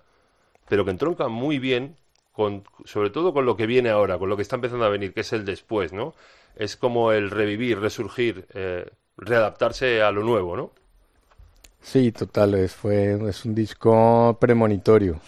pero 0.69 0.85
que 0.85 0.90
entronca 0.90 1.29
muy 1.29 1.59
bien 1.59 1.97
con, 2.33 2.64
sobre 2.85 3.11
todo 3.11 3.33
con 3.33 3.45
lo 3.45 3.57
que 3.57 3.67
viene 3.67 3.90
ahora, 3.90 4.19
con 4.19 4.29
lo 4.29 4.37
que 4.37 4.43
está 4.43 4.57
empezando 4.57 4.85
a 4.85 4.88
venir, 4.88 5.12
que 5.12 5.21
es 5.21 5.33
el 5.33 5.45
después, 5.45 5.93
¿no? 5.93 6.14
Es 6.57 6.76
como 6.76 7.12
el 7.12 7.31
revivir, 7.31 7.79
resurgir, 7.79 8.47
eh, 8.55 8.88
readaptarse 9.17 10.02
a 10.02 10.11
lo 10.11 10.23
nuevo, 10.23 10.57
¿no? 10.57 10.73
Sí, 11.83 12.13
total, 12.13 12.55
es, 12.55 12.75
fue, 12.75 13.19
es 13.29 13.45
un 13.45 13.55
disco 13.55 14.37
premonitorio. 14.41 15.21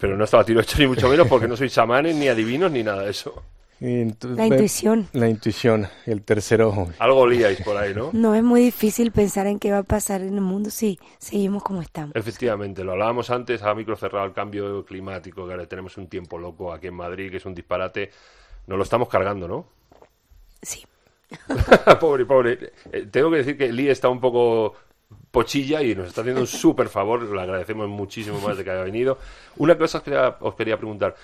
Pero 0.00 0.16
no 0.16 0.24
estaba 0.24 0.44
tiro 0.44 0.60
hecho 0.60 0.78
ni 0.78 0.86
mucho 0.86 1.08
menos 1.08 1.28
porque 1.28 1.48
no 1.48 1.56
soy 1.56 1.70
chamanes, 1.70 2.14
ni 2.16 2.28
adivinos, 2.28 2.70
ni 2.70 2.82
nada 2.82 3.02
de 3.02 3.10
eso. 3.10 3.42
Entonces, 3.80 4.38
La 4.38 4.46
intuición. 4.46 5.08
La 5.12 5.28
intuición, 5.28 5.86
el 6.06 6.22
tercer 6.22 6.62
ojo. 6.62 6.88
Algo 6.98 7.26
líais 7.26 7.60
por 7.62 7.76
ahí, 7.76 7.94
¿no? 7.94 8.10
No 8.12 8.34
es 8.34 8.42
muy 8.42 8.62
difícil 8.62 9.12
pensar 9.12 9.46
en 9.46 9.58
qué 9.58 9.70
va 9.70 9.78
a 9.78 9.82
pasar 9.82 10.22
en 10.22 10.34
el 10.34 10.40
mundo 10.40 10.70
si 10.70 10.98
seguimos 11.18 11.62
como 11.62 11.82
estamos. 11.82 12.16
Efectivamente, 12.16 12.82
lo 12.82 12.92
hablábamos 12.92 13.28
antes 13.30 13.62
a 13.62 13.74
micro 13.74 13.94
cerrado, 13.96 14.24
el 14.24 14.32
cambio 14.32 14.84
climático, 14.84 15.46
que 15.46 15.52
ahora 15.52 15.66
tenemos 15.66 15.96
un 15.98 16.08
tiempo 16.08 16.38
loco 16.38 16.72
aquí 16.72 16.86
en 16.86 16.94
Madrid, 16.94 17.30
que 17.30 17.36
es 17.36 17.44
un 17.44 17.54
disparate. 17.54 18.10
Nos 18.66 18.78
lo 18.78 18.82
estamos 18.82 19.08
cargando, 19.08 19.46
¿no? 19.46 19.66
Sí. 20.62 20.84
pobre, 22.00 22.24
pobre. 22.24 22.72
Eh, 22.90 23.06
tengo 23.10 23.30
que 23.30 23.38
decir 23.38 23.58
que 23.58 23.70
Lee 23.72 23.90
está 23.90 24.08
un 24.08 24.20
poco 24.20 24.74
pochilla 25.30 25.82
y 25.82 25.94
nos 25.94 26.08
está 26.08 26.22
haciendo 26.22 26.40
un 26.40 26.46
súper 26.46 26.88
favor. 26.88 27.22
Le 27.22 27.40
agradecemos 27.40 27.88
muchísimo 27.88 28.40
más 28.40 28.56
de 28.56 28.64
que 28.64 28.70
haya 28.70 28.82
venido. 28.82 29.18
Una 29.56 29.76
cosa 29.76 29.98
os 29.98 30.04
quería, 30.04 30.36
os 30.40 30.54
quería 30.54 30.76
preguntar. 30.76 31.14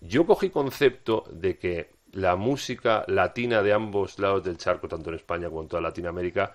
Yo 0.00 0.26
cogí 0.26 0.50
concepto 0.50 1.24
de 1.30 1.58
que 1.58 1.90
la 2.12 2.36
música 2.36 3.04
latina 3.08 3.62
de 3.62 3.72
ambos 3.72 4.18
lados 4.18 4.44
del 4.44 4.56
charco, 4.56 4.88
tanto 4.88 5.10
en 5.10 5.16
España 5.16 5.48
como 5.48 5.62
en 5.62 5.68
toda 5.68 5.82
Latinoamérica, 5.82 6.54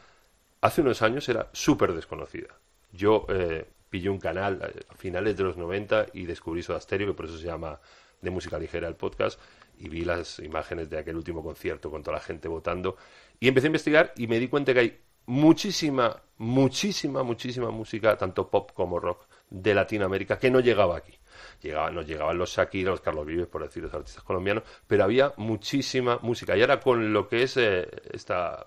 hace 0.62 0.82
unos 0.82 1.02
años 1.02 1.28
era 1.30 1.50
súper 1.52 1.94
desconocida. 1.94 2.48
Yo 2.92 3.26
eh, 3.30 3.66
pillé 3.90 4.10
un 4.10 4.20
canal 4.20 4.62
a 4.90 4.96
finales 4.96 5.36
de 5.36 5.44
los 5.44 5.58
90 5.58 6.08
y 6.14 6.26
descubrí 6.26 6.64
Soda 6.64 6.80
Stereo, 6.80 7.08
que 7.08 7.14
por 7.14 7.26
eso 7.26 7.38
se 7.38 7.46
llama 7.46 7.80
de 8.22 8.30
música 8.30 8.58
ligera 8.58 8.88
el 8.88 8.96
podcast, 8.96 9.40
y 9.78 9.90
vi 9.90 10.04
las 10.04 10.40
imágenes 10.40 10.90
de 10.90 11.00
aquel 11.00 11.16
último 11.16 11.44
concierto 11.44 11.90
con 11.90 12.04
toda 12.04 12.18
la 12.18 12.24
gente 12.24 12.48
votando. 12.48 12.98
Y 13.40 13.48
empecé 13.48 13.68
a 13.68 13.70
investigar 13.70 14.14
y 14.16 14.28
me 14.28 14.40
di 14.40 14.48
cuenta 14.48 14.74
que 14.74 14.80
hay 14.80 15.00
muchísima, 15.30 16.16
muchísima, 16.40 17.22
muchísima 17.22 17.70
música, 17.70 18.18
tanto 18.18 18.50
pop 18.50 18.72
como 18.74 19.00
rock, 19.00 19.28
de 19.50 19.76
Latinoamérica 19.76 20.40
que 20.40 20.50
no 20.50 20.60
llegaba 20.60 20.98
aquí. 20.98 21.14
Llegaba, 21.62 21.92
nos 21.92 22.08
llegaban 22.08 22.38
los 22.38 22.50
Shakira, 22.50 22.92
los 22.92 23.02
Carlos 23.02 23.28
Vives, 23.28 23.48
por 23.48 23.62
decir 23.62 23.84
los 23.84 23.94
artistas 23.94 24.24
colombianos, 24.24 24.64
pero 24.88 25.04
había 25.04 25.34
muchísima 25.38 26.18
música. 26.24 26.58
Y 26.58 26.62
ahora 26.62 26.80
con 26.80 27.14
lo 27.14 27.28
que 27.28 27.44
es 27.44 27.58
eh, 27.58 27.88
esta 28.12 28.66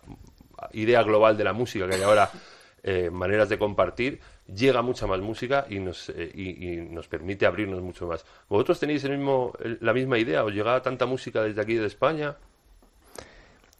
idea 0.72 1.02
global 1.02 1.36
de 1.36 1.44
la 1.44 1.52
música 1.52 1.88
que 1.88 1.96
hay 1.96 2.02
ahora, 2.02 2.30
eh, 2.84 3.10
maneras 3.10 3.48
de 3.48 3.58
compartir, 3.58 4.20
llega 4.46 4.82
mucha 4.82 5.08
más 5.08 5.20
música 5.20 5.66
y 5.68 5.80
nos, 5.80 6.10
eh, 6.10 6.30
y, 6.32 6.74
y 6.74 6.76
nos 6.76 7.08
permite 7.08 7.44
abrirnos 7.44 7.82
mucho 7.82 8.06
más. 8.06 8.24
¿Vosotros 8.48 8.78
tenéis 8.78 9.02
el 9.02 9.18
mismo, 9.18 9.52
la 9.80 9.92
misma 9.92 10.16
idea? 10.16 10.44
¿Os 10.44 10.52
llega 10.52 10.80
tanta 10.80 11.06
música 11.06 11.42
desde 11.42 11.60
aquí 11.60 11.74
de 11.74 11.86
España? 11.86 12.36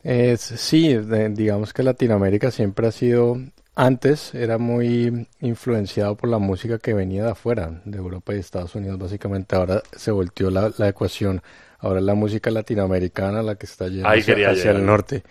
Es, 0.02 0.40
sí, 0.40 0.94
de- 0.94 1.28
digamos 1.30 1.72
que 1.72 1.82
Latinoamérica 1.82 2.50
siempre 2.50 2.86
ha 2.88 2.92
sido, 2.92 3.38
antes 3.76 4.34
era 4.34 4.58
muy 4.58 5.28
influenciado 5.40 6.16
por 6.16 6.28
la 6.28 6.38
música 6.38 6.78
que 6.78 6.92
venía 6.94 7.24
de 7.24 7.30
afuera, 7.32 7.80
de 7.84 7.98
Europa 7.98 8.34
y 8.34 8.38
Estados 8.38 8.74
Unidos 8.74 8.98
básicamente. 8.98 9.54
Ahora 9.56 9.82
se 9.96 10.10
volteó 10.10 10.50
la, 10.50 10.72
la 10.76 10.88
ecuación. 10.88 11.42
Ahora 11.78 12.00
es 12.00 12.04
la 12.06 12.14
música 12.14 12.50
latinoamericana 12.50 13.42
la 13.42 13.56
que 13.56 13.66
está 13.66 13.88
yendo 13.88 14.08
Ahí 14.08 14.20
hacia, 14.20 14.70
el 14.70 14.84
norte. 14.86 15.22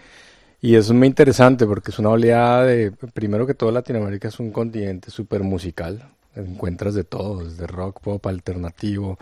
Y 0.62 0.76
eso 0.76 0.94
es 0.94 0.98
muy 1.00 1.08
interesante 1.08 1.66
porque 1.66 1.92
es 1.92 2.00
una 2.00 2.10
oleada 2.10 2.66
de, 2.66 2.92
primero 2.92 3.48
que 3.48 3.56
todo 3.56 3.72
Latinoamérica 3.72 4.28
es 4.28 4.40
un 4.40 4.52
continente 4.52 5.10
súper 5.12 5.42
musical. 5.44 6.10
Encuentras 6.36 6.94
de 6.94 7.04
todo, 7.04 7.44
desde 7.44 7.68
rock, 7.68 8.00
pop, 8.02 8.26
alternativo, 8.28 9.18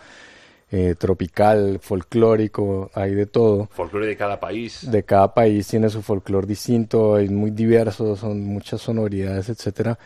eh, 0.71 0.95
tropical, 0.97 1.79
folclórico, 1.81 2.91
hay 2.93 3.15
de 3.15 3.25
todo. 3.25 3.67
Folclore 3.71 4.07
de 4.07 4.17
cada 4.17 4.39
país. 4.39 4.89
De 4.89 5.03
cada 5.03 5.33
país 5.33 5.67
tiene 5.67 5.89
su 5.89 6.01
folclore 6.01 6.47
distinto, 6.47 7.17
es 7.17 7.31
muy 7.31 7.51
diverso, 7.51 8.15
son 8.15 8.41
muchas 8.41 8.81
sonoridades, 8.81 9.49
etcétera. 9.49 9.97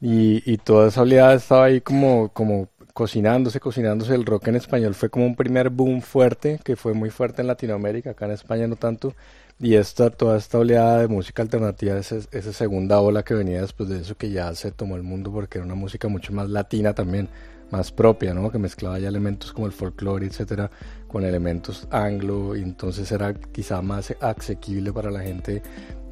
Y, 0.00 0.42
y 0.50 0.58
toda 0.58 0.88
esa 0.88 1.02
oleada 1.02 1.34
estaba 1.34 1.64
ahí 1.66 1.80
como, 1.80 2.28
como 2.30 2.68
cocinándose, 2.96 3.60
cocinándose. 3.60 4.14
El 4.14 4.24
rock 4.24 4.48
en 4.48 4.56
español 4.56 4.94
fue 4.94 5.10
como 5.10 5.26
un 5.26 5.36
primer 5.36 5.68
boom 5.68 6.00
fuerte, 6.00 6.58
que 6.64 6.76
fue 6.76 6.94
muy 6.94 7.10
fuerte 7.10 7.42
en 7.42 7.48
Latinoamérica, 7.48 8.12
acá 8.12 8.24
en 8.24 8.32
España 8.32 8.66
no 8.66 8.76
tanto. 8.76 9.14
Y 9.58 9.74
esta, 9.74 10.08
toda 10.08 10.38
esta 10.38 10.58
oleada 10.58 11.00
de 11.00 11.08
música 11.08 11.42
alternativa, 11.42 11.98
esa, 11.98 12.16
esa 12.16 12.52
segunda 12.54 13.00
ola 13.00 13.22
que 13.22 13.34
venía 13.34 13.60
después 13.60 13.90
de 13.90 14.00
eso, 14.00 14.14
que 14.16 14.30
ya 14.30 14.54
se 14.54 14.70
tomó 14.70 14.96
el 14.96 15.02
mundo 15.02 15.30
porque 15.30 15.58
era 15.58 15.66
una 15.66 15.74
música 15.74 16.08
mucho 16.08 16.32
más 16.32 16.48
latina 16.48 16.94
también, 16.94 17.28
más 17.70 17.90
propia, 17.92 18.32
¿no? 18.34 18.50
Que 18.50 18.58
mezclaba 18.58 18.98
ya 18.98 19.08
elementos 19.08 19.52
como 19.52 19.66
el 19.66 19.72
folclore, 19.72 20.26
etcétera, 20.26 20.70
con 21.08 21.24
elementos 21.24 21.86
anglo, 21.90 22.56
y 22.56 22.62
entonces 22.62 23.10
era 23.10 23.34
quizá 23.34 23.82
más 23.82 24.14
asequible 24.20 24.92
para 24.92 25.10
la 25.10 25.20
gente 25.20 25.62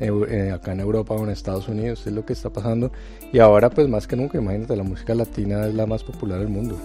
eu- 0.01 0.27
eh, 0.29 0.51
acá 0.51 0.73
en 0.73 0.81
Europa 0.81 1.15
o 1.15 1.23
en 1.25 1.31
Estados 1.31 1.69
Unidos, 1.69 2.07
es 2.07 2.13
lo 2.13 2.25
que 2.25 2.33
está 2.33 2.51
pasando. 2.51 2.91
Y 3.33 3.39
ahora, 3.39 3.71
pues 3.71 3.89
más 3.89 4.07
que 4.07 4.17
nunca, 4.17 4.39
imagínate, 4.39 4.77
la 4.77 4.83
música 4.83 5.15
latina 5.15 5.67
es 5.67 5.75
la 5.75 5.87
más 5.87 6.03
popular 6.03 6.39
del 6.39 6.49
mundo. 6.49 6.77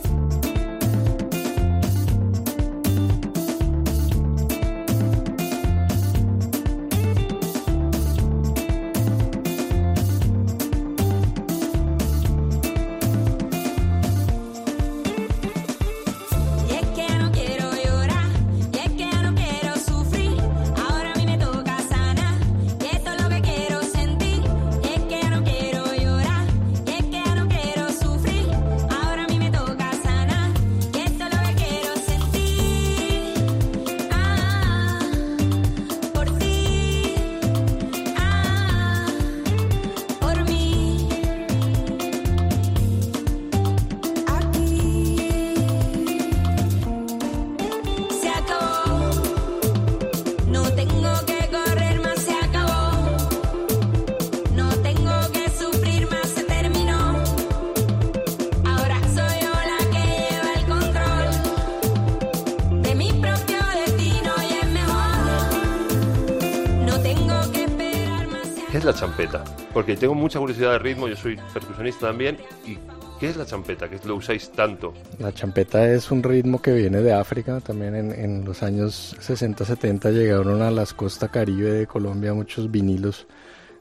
La 68.89 68.96
champeta? 68.96 69.43
Porque 69.72 69.96
tengo 69.96 70.15
mucha 70.15 70.39
curiosidad 70.39 70.72
de 70.72 70.79
ritmo, 70.79 71.08
yo 71.08 71.15
soy 71.15 71.39
percusionista 71.53 72.08
también. 72.08 72.38
¿Y 72.65 72.77
qué 73.19 73.29
es 73.29 73.38
la 73.38 73.46
champeta? 73.46 73.88
Que 73.88 74.00
lo 74.08 74.15
usáis 74.15 74.50
tanto. 74.51 74.93
La 75.19 75.31
champeta 75.31 75.88
es 75.91 76.10
un 76.10 76.24
ritmo 76.24 76.60
que 76.60 76.74
viene 76.74 77.01
de 77.01 77.13
África. 77.13 77.60
También 77.60 77.93
en, 77.96 78.12
en 78.12 78.46
los 78.46 78.63
años 78.63 79.15
60-70 79.19 80.12
llegaron 80.12 80.63
a 80.63 80.72
las 80.72 80.96
costas 80.96 81.29
caribe 81.29 81.72
de 81.72 81.86
Colombia 81.86 82.34
muchos 82.34 82.72
vinilos 82.72 83.27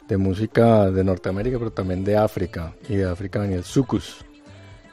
de 0.06 0.18
música 0.18 0.90
de 0.90 1.02
Norteamérica, 1.02 1.58
pero 1.58 1.70
también 1.70 2.04
de 2.04 2.18
África. 2.18 2.74
Y 2.86 2.96
de 2.96 3.08
África 3.08 3.38
venía 3.38 3.56
el 3.56 3.64
sucus. 3.64 4.16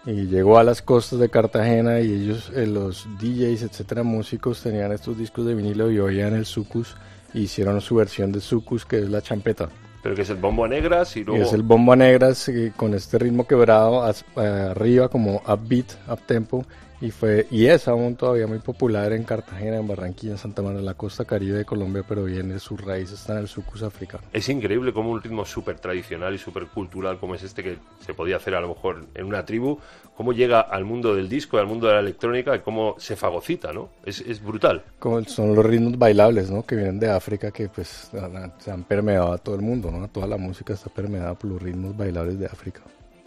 Y 0.06 0.28
llegó 0.28 0.60
a 0.60 0.64
las 0.64 0.82
costas 0.82 1.20
de 1.20 1.30
Cartagena 1.30 2.00
y 2.00 2.14
ellos, 2.14 2.54
eh, 2.56 2.68
los 2.68 3.06
DJs, 3.20 3.64
etcétera, 3.64 4.04
músicos, 4.04 4.62
tenían 4.62 4.94
estos 4.94 5.18
discos 5.18 5.46
de 5.46 5.56
vinilo 5.56 5.92
y 5.92 6.00
oían 6.00 6.36
el 6.36 6.46
sucus. 6.46 6.96
Y 7.34 7.42
hicieron 7.42 7.82
su 7.82 7.96
versión 7.96 8.32
de 8.32 8.40
sucus, 8.40 8.86
que 8.86 9.00
es 9.00 9.10
la 9.10 9.22
champeta. 9.22 9.68
Pero 10.06 10.16
que 10.16 10.22
es 10.22 10.30
el 10.30 10.36
bombo 10.38 10.64
a 10.64 10.68
negras 10.68 11.18
y 11.18 11.22
Y 11.22 11.24
luego... 11.24 11.44
es 11.44 11.52
el 11.52 11.64
bombo 11.64 11.92
a 11.92 11.96
negras 11.96 12.48
eh, 12.50 12.72
con 12.78 12.94
este 12.94 13.18
ritmo 13.18 13.48
quebrado 13.48 14.04
as- 14.04 14.24
eh, 14.38 14.68
arriba 14.70 15.10
como 15.10 15.42
upbeat, 15.48 15.94
up 16.08 16.20
tempo 16.28 16.64
y 17.02 17.12
fue 17.12 17.48
y 17.52 17.68
es 17.68 17.88
aún 17.88 18.16
todavía 18.16 18.48
muy 18.48 18.60
popular 18.60 19.14
en 19.14 19.24
Cartagena, 19.24 19.78
en 19.78 19.88
Barranquilla, 19.88 20.34
en 20.34 20.38
Santa 20.38 20.62
María, 20.62 20.80
en 20.80 20.86
la 20.86 20.94
costa 20.94 21.26
caribe 21.26 21.58
de 21.58 21.66
Colombia, 21.66 22.04
pero 22.08 22.24
viene 22.24 22.60
sus 22.60 22.80
raíces 22.82 23.20
están 23.20 23.38
en 23.38 23.44
el 23.44 23.48
sucus 23.48 23.84
africano. 23.84 24.24
Es 24.32 24.48
increíble 24.50 24.94
como 24.94 25.12
un 25.12 25.22
ritmo 25.22 25.46
súper 25.46 25.80
tradicional 25.80 26.34
y 26.34 26.38
súper 26.38 26.68
cultural 26.68 27.20
como 27.20 27.36
es 27.36 27.44
este 27.44 27.64
que 27.64 27.78
se 28.00 28.14
podía 28.14 28.38
hacer 28.38 28.56
a 28.56 28.62
lo 28.62 28.70
mejor 28.70 29.06
en 29.14 29.26
una 29.26 29.46
tribu, 29.46 29.80
cómo 30.16 30.34
llega 30.34 30.62
al 30.62 30.86
mundo 30.86 31.16
del 31.16 31.28
disco, 31.30 31.58
al 31.58 31.68
mundo 31.68 31.88
de 31.88 31.94
la 31.94 32.00
electrónica 32.00 32.56
y 32.56 32.60
cómo 32.60 32.96
se 32.98 33.16
fagocita, 33.16 33.74
¿no? 33.74 33.90
Es, 34.06 34.22
es 34.22 34.42
brutal. 34.44 34.84
Como 35.00 35.24
son 35.26 35.56
los 35.56 35.66
ritmos 35.66 35.98
bailables, 35.98 36.50
¿no? 36.50 36.66
Que 36.66 36.76
vienen 36.76 37.00
de 37.00 37.10
África, 37.10 37.52
que 37.52 37.70
pues 37.70 38.12
se 38.60 38.72
han 38.72 38.84
permeado 38.84 39.34
a 39.34 39.38
todo 39.38 39.56
el 39.56 39.62
mundo, 39.62 39.92
¿no? 39.92 40.08
Toda 40.08 40.28
la 40.28 40.38
música 40.38 40.74
está 40.74 40.90
permeada 40.90 41.34
por 41.34 41.52
los 41.52 41.62
ritmos 41.62 41.96
bailables 41.96 42.40
de 42.40 42.46
África. 42.46 42.82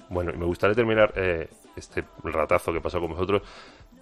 Bueno, 0.09 0.33
y 0.35 0.39
me 0.39 0.47
gustaría 0.47 0.75
terminar 0.75 1.13
eh, 1.17 1.49
este 1.79 2.05
ratazo 2.23 2.73
que 2.73 2.81
pasó 2.81 3.01
con 3.01 3.11
vosotros. 3.11 3.43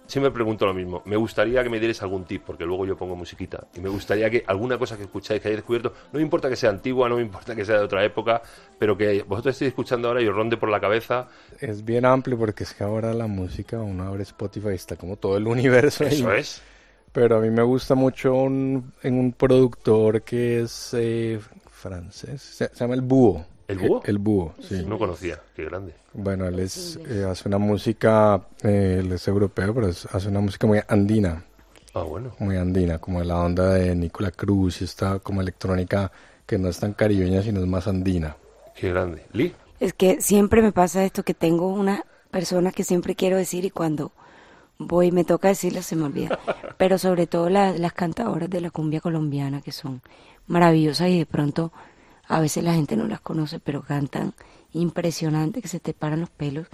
Siempre 0.07 0.31
pregunto 0.31 0.65
lo 0.65 0.73
mismo. 0.73 1.01
Me 1.05 1.17
gustaría 1.17 1.61
que 1.61 1.69
me 1.69 1.79
dierais 1.79 2.01
algún 2.01 2.23
tip, 2.23 2.43
porque 2.45 2.65
luego 2.65 2.85
yo 2.85 2.95
pongo 2.95 3.15
musiquita. 3.15 3.67
Y 3.75 3.81
me 3.81 3.89
gustaría 3.89 4.29
que 4.29 4.41
alguna 4.47 4.77
cosa 4.77 4.95
que 4.95 5.03
escucháis, 5.03 5.41
que 5.41 5.49
hayáis 5.49 5.59
descubierto, 5.59 5.93
no 6.13 6.19
me 6.19 6.21
importa 6.21 6.47
que 6.49 6.55
sea 6.55 6.69
antigua, 6.69 7.09
no 7.09 7.17
me 7.17 7.23
importa 7.23 7.53
que 7.53 7.65
sea 7.65 7.79
de 7.79 7.83
otra 7.83 8.05
época, 8.05 8.41
pero 8.79 8.97
que 8.97 9.23
vosotros 9.23 9.55
estéis 9.55 9.69
escuchando 9.69 10.07
ahora 10.07 10.21
y 10.21 10.27
os 10.27 10.33
ronde 10.33 10.55
por 10.55 10.69
la 10.69 10.79
cabeza. 10.79 11.27
Es 11.59 11.83
bien 11.83 12.05
amplio 12.05 12.37
porque 12.37 12.63
es 12.63 12.73
que 12.73 12.85
ahora 12.85 13.13
la 13.13 13.27
música, 13.27 13.81
uno 13.81 14.03
abre 14.05 14.23
Spotify 14.23 14.69
está 14.69 14.95
como 14.95 15.17
todo 15.17 15.35
el 15.35 15.45
universo 15.45 16.05
ahí. 16.05 16.13
Eso 16.13 16.31
es. 16.31 16.61
Pero 17.11 17.37
a 17.37 17.41
mí 17.41 17.49
me 17.49 17.63
gusta 17.63 17.93
mucho 17.95 18.33
un, 18.33 18.93
en 19.03 19.19
un 19.19 19.33
productor 19.33 20.21
que 20.21 20.61
es 20.61 20.93
eh, 20.93 21.39
francés, 21.69 22.41
se, 22.41 22.69
se 22.69 22.75
llama 22.75 22.93
El 22.93 23.01
Búho. 23.01 23.45
¿El 23.67 23.79
Búho? 23.79 24.01
El, 24.05 24.17
Búho, 24.17 24.53
sí. 24.61 24.83
No 24.85 24.97
conocía. 24.97 25.39
Qué 25.55 25.65
grande. 25.65 25.93
Bueno, 26.13 26.45
él 26.47 26.59
es, 26.59 26.97
eh, 27.09 27.25
hace 27.29 27.47
una 27.49 27.57
música, 27.57 28.41
eh, 28.63 28.97
él 29.01 29.11
es 29.11 29.27
europeo, 29.27 29.73
pero 29.73 29.89
es- 29.89 30.05
hace 30.05 30.29
una 30.29 30.39
música 30.39 30.65
muy 30.67 30.79
andina, 30.87 31.43
Ah, 31.93 32.03
bueno. 32.03 32.31
muy 32.39 32.55
andina, 32.57 32.97
como 32.99 33.21
la 33.23 33.37
onda 33.39 33.73
de 33.73 33.93
Nicola 33.95 34.31
Cruz 34.31 34.81
y 34.81 34.85
esta 34.85 35.19
como 35.19 35.41
electrónica 35.41 36.11
que 36.45 36.57
no 36.57 36.69
es 36.69 36.79
tan 36.79 36.93
caribeña, 36.93 37.41
sino 37.41 37.59
es 37.59 37.67
más 37.67 37.87
andina. 37.87 38.37
Qué 38.75 38.89
grande. 38.89 39.25
Lee. 39.33 39.53
Es 39.79 39.93
que 39.93 40.21
siempre 40.21 40.61
me 40.61 40.71
pasa 40.71 41.03
esto 41.03 41.23
que 41.23 41.33
tengo 41.33 41.67
una 41.67 42.03
persona 42.31 42.71
que 42.71 42.83
siempre 42.83 43.15
quiero 43.15 43.35
decir 43.37 43.65
y 43.65 43.69
cuando 43.69 44.11
voy 44.79 45.11
me 45.11 45.23
toca 45.25 45.49
decirla 45.49 45.81
se 45.81 45.95
me 45.95 46.05
olvida. 46.05 46.39
Pero 46.77 46.97
sobre 46.97 47.27
todo 47.27 47.49
la- 47.49 47.73
las 47.77 47.93
cantadoras 47.93 48.49
de 48.49 48.61
la 48.61 48.69
cumbia 48.71 49.01
colombiana 49.01 49.61
que 49.61 49.71
son 49.71 50.01
maravillosas 50.47 51.09
y 51.09 51.17
de 51.19 51.25
pronto 51.25 51.71
a 52.27 52.39
veces 52.39 52.63
la 52.63 52.73
gente 52.73 52.95
no 52.95 53.07
las 53.07 53.21
conoce, 53.21 53.59
pero 53.59 53.81
cantan 53.81 54.33
impresionante 54.73 55.61
que 55.61 55.67
se 55.67 55.79
te 55.79 55.93
paran 55.93 56.19
los 56.21 56.29
pelos. 56.29 56.67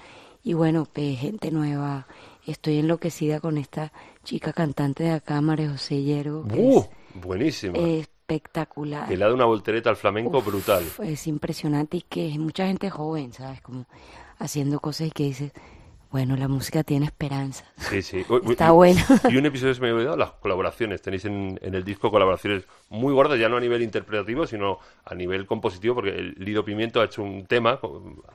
Y 0.43 0.53
bueno, 0.53 0.87
pues, 0.91 1.19
gente 1.19 1.51
nueva. 1.51 2.07
Estoy 2.45 2.79
enloquecida 2.79 3.39
con 3.39 3.57
esta 3.57 3.93
chica 4.23 4.51
cantante 4.51 5.03
de 5.03 5.11
acá, 5.11 5.39
María 5.39 5.69
José 5.69 5.95
que 6.03 6.59
¡Uh! 6.59 6.79
es 6.79 6.89
Buenísima. 7.23 7.77
espectacular. 7.77 9.07
que 9.07 9.15
le 9.15 9.23
dado 9.23 9.35
una 9.35 9.45
voltereta 9.45 9.89
al 9.89 9.95
flamenco 9.95 10.39
Uf, 10.39 10.45
brutal. 10.45 10.83
Es 11.03 11.27
impresionante 11.27 11.97
y 11.97 12.01
que 12.01 12.29
es 12.29 12.39
mucha 12.39 12.67
gente 12.67 12.89
joven, 12.89 13.31
¿sabes? 13.31 13.61
Como 13.61 13.85
haciendo 14.39 14.79
cosas 14.81 15.07
y 15.07 15.11
que 15.11 15.23
dices, 15.23 15.51
bueno, 16.13 16.37
la 16.37 16.47
música 16.47 16.83
tiene 16.83 17.07
esperanza. 17.07 17.65
Sí, 17.77 18.01
sí. 18.03 18.23
Está 18.49 18.71
bueno. 18.71 19.01
Y 19.29 19.35
un 19.35 19.45
episodio 19.47 19.73
se 19.73 19.81
me 19.81 19.89
ha 19.89 19.93
olvidado, 19.93 20.15
las 20.15 20.29
colaboraciones. 20.33 21.01
Tenéis 21.01 21.25
en, 21.25 21.59
en 21.61 21.73
el 21.73 21.83
disco 21.83 22.11
colaboraciones 22.11 22.65
muy 22.89 23.13
gordas, 23.13 23.39
ya 23.39 23.49
no 23.49 23.57
a 23.57 23.59
nivel 23.59 23.81
interpretativo, 23.81 24.45
sino 24.47 24.77
a 25.03 25.15
nivel 25.15 25.45
compositivo, 25.47 25.95
porque 25.95 26.11
el 26.11 26.35
Lido 26.37 26.63
Pimiento 26.63 27.01
ha 27.01 27.05
hecho 27.05 27.23
un 27.23 27.45
tema 27.47 27.79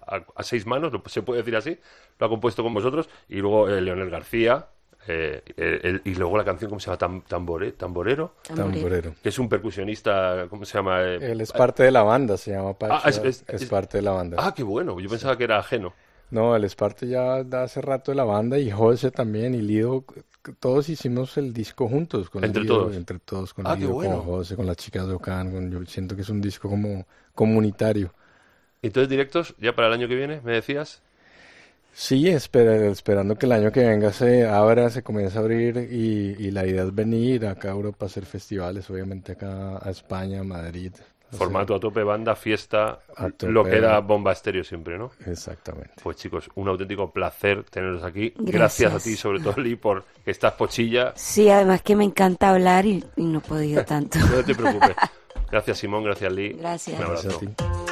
a, 0.06 0.20
a 0.36 0.42
seis 0.42 0.66
manos, 0.66 0.92
lo- 0.92 1.02
se 1.06 1.22
puede 1.22 1.38
decir 1.42 1.54
así, 1.56 1.78
lo 2.18 2.26
ha 2.26 2.28
compuesto 2.28 2.62
con 2.64 2.74
vosotros, 2.74 3.08
y 3.28 3.36
luego 3.36 3.68
eh, 3.68 3.80
Leonel 3.80 4.10
García, 4.10 4.66
eh, 5.06 5.40
el- 5.56 5.80
el- 5.84 6.02
y 6.04 6.14
luego 6.16 6.36
la 6.36 6.44
canción, 6.44 6.68
¿cómo 6.68 6.80
se 6.80 6.90
llama? 6.90 6.98
Tam- 6.98 7.22
tambore- 7.28 7.76
tamborero, 7.76 8.34
Tamborero. 8.42 9.14
que 9.22 9.28
es 9.28 9.38
un 9.38 9.48
percusionista, 9.48 10.46
¿cómo 10.50 10.64
se 10.64 10.76
llama? 10.76 11.00
Eh, 11.04 11.18
Él 11.32 11.40
es 11.40 11.52
parte 11.52 11.84
de 11.84 11.92
la 11.92 12.02
banda, 12.02 12.36
se 12.36 12.50
llama 12.50 12.74
Pacho. 12.76 12.94
Ah, 13.04 13.08
es- 13.08 13.18
es, 13.18 13.44
es- 13.46 13.62
es- 13.62 13.68
parte 13.68 13.98
de 13.98 14.02
la 14.02 14.10
banda. 14.10 14.36
Ah, 14.40 14.52
qué 14.52 14.64
bueno, 14.64 14.98
yo 14.98 15.08
pensaba 15.08 15.38
que 15.38 15.44
era 15.44 15.58
ajeno. 15.60 15.94
No, 16.30 16.54
él 16.56 16.64
es 16.64 16.74
parte 16.74 17.06
ya 17.08 17.42
de 17.44 17.56
hace 17.58 17.80
rato 17.80 18.10
de 18.10 18.16
la 18.16 18.24
banda 18.24 18.58
y 18.58 18.70
José 18.70 19.10
también 19.10 19.54
y 19.54 19.62
Lido, 19.62 20.04
todos 20.60 20.88
hicimos 20.88 21.36
el 21.38 21.52
disco 21.54 21.88
juntos 21.88 22.28
con 22.30 22.46
¿Entre 22.46 22.64
Lido, 22.64 22.64
todos? 22.64 22.94
entre 22.94 23.18
todos 23.18 23.54
con 23.54 23.66
Ah, 23.66 23.76
Lido, 23.76 23.96
bueno. 23.96 24.20
con 24.20 24.22
José, 24.24 24.56
con 24.56 24.66
las 24.66 24.76
chicas 24.76 25.06
de 25.06 25.14
Ocán, 25.14 25.50
con- 25.50 25.70
yo 25.70 25.84
siento 25.86 26.14
que 26.16 26.22
es 26.22 26.28
un 26.30 26.40
disco 26.40 26.68
como 26.68 27.06
comunitario. 27.34 28.12
Entonces, 28.82 29.08
directos, 29.08 29.54
ya 29.58 29.74
para 29.76 29.86
el 29.88 29.94
año 29.94 30.08
que 30.08 30.16
viene, 30.16 30.40
me 30.42 30.52
decías. 30.52 31.02
Sí, 31.92 32.28
espera- 32.28 32.86
esperando 32.86 33.36
que 33.36 33.46
el 33.46 33.52
año 33.52 33.72
que 33.72 33.84
venga 33.86 34.12
se 34.12 34.46
abra, 34.46 34.88
se 34.90 35.02
comience 35.02 35.36
a 35.36 35.40
abrir 35.40 35.76
y, 35.90 36.36
y 36.38 36.50
la 36.52 36.66
idea 36.66 36.84
es 36.84 36.94
venir 36.94 37.46
acá 37.46 37.68
a 37.68 37.72
Europa 37.72 38.06
a 38.06 38.08
hacer 38.08 38.24
festivales, 38.26 38.88
obviamente 38.90 39.32
acá 39.32 39.78
a 39.84 39.90
España, 39.90 40.40
a 40.40 40.44
Madrid. 40.44 40.92
Formato 41.30 41.74
a 41.74 41.80
tope, 41.80 42.02
banda, 42.02 42.34
fiesta, 42.34 43.00
A 43.16 43.28
tope. 43.30 43.48
lo 43.52 43.62
que 43.64 43.76
era 43.76 44.00
bomba 44.00 44.32
estéreo 44.32 44.64
siempre, 44.64 44.96
¿no? 44.96 45.10
Exactamente. 45.26 45.90
Pues 46.02 46.16
chicos, 46.16 46.48
un 46.54 46.68
auténtico 46.68 47.10
placer 47.10 47.64
teneros 47.64 48.02
aquí. 48.02 48.32
Gracias, 48.36 48.90
Gracias. 48.90 48.94
a 48.94 48.98
ti, 48.98 49.16
sobre 49.16 49.40
todo, 49.40 49.60
Lee, 49.60 49.76
por 49.76 50.04
que 50.24 50.30
estás 50.30 50.54
pochilla. 50.54 51.12
Sí, 51.16 51.50
además 51.50 51.82
que 51.82 51.96
me 51.96 52.04
encanta 52.04 52.50
hablar 52.50 52.86
y, 52.86 53.04
y 53.16 53.24
no 53.24 53.38
he 53.38 53.42
podido 53.42 53.84
tanto. 53.84 54.18
No 54.18 54.42
te 54.42 54.54
preocupes. 54.54 54.94
Gracias, 55.50 55.78
Simón. 55.78 56.04
Gracias, 56.04 56.32
Lee. 56.32 56.52
Gracias. 56.58 56.98
Un 56.98 57.04
abrazo. 57.04 57.28
Gracias 57.28 57.42
a 57.42 57.56
ti. 57.56 57.64
Amor, 57.64 57.74
amor, 57.74 57.87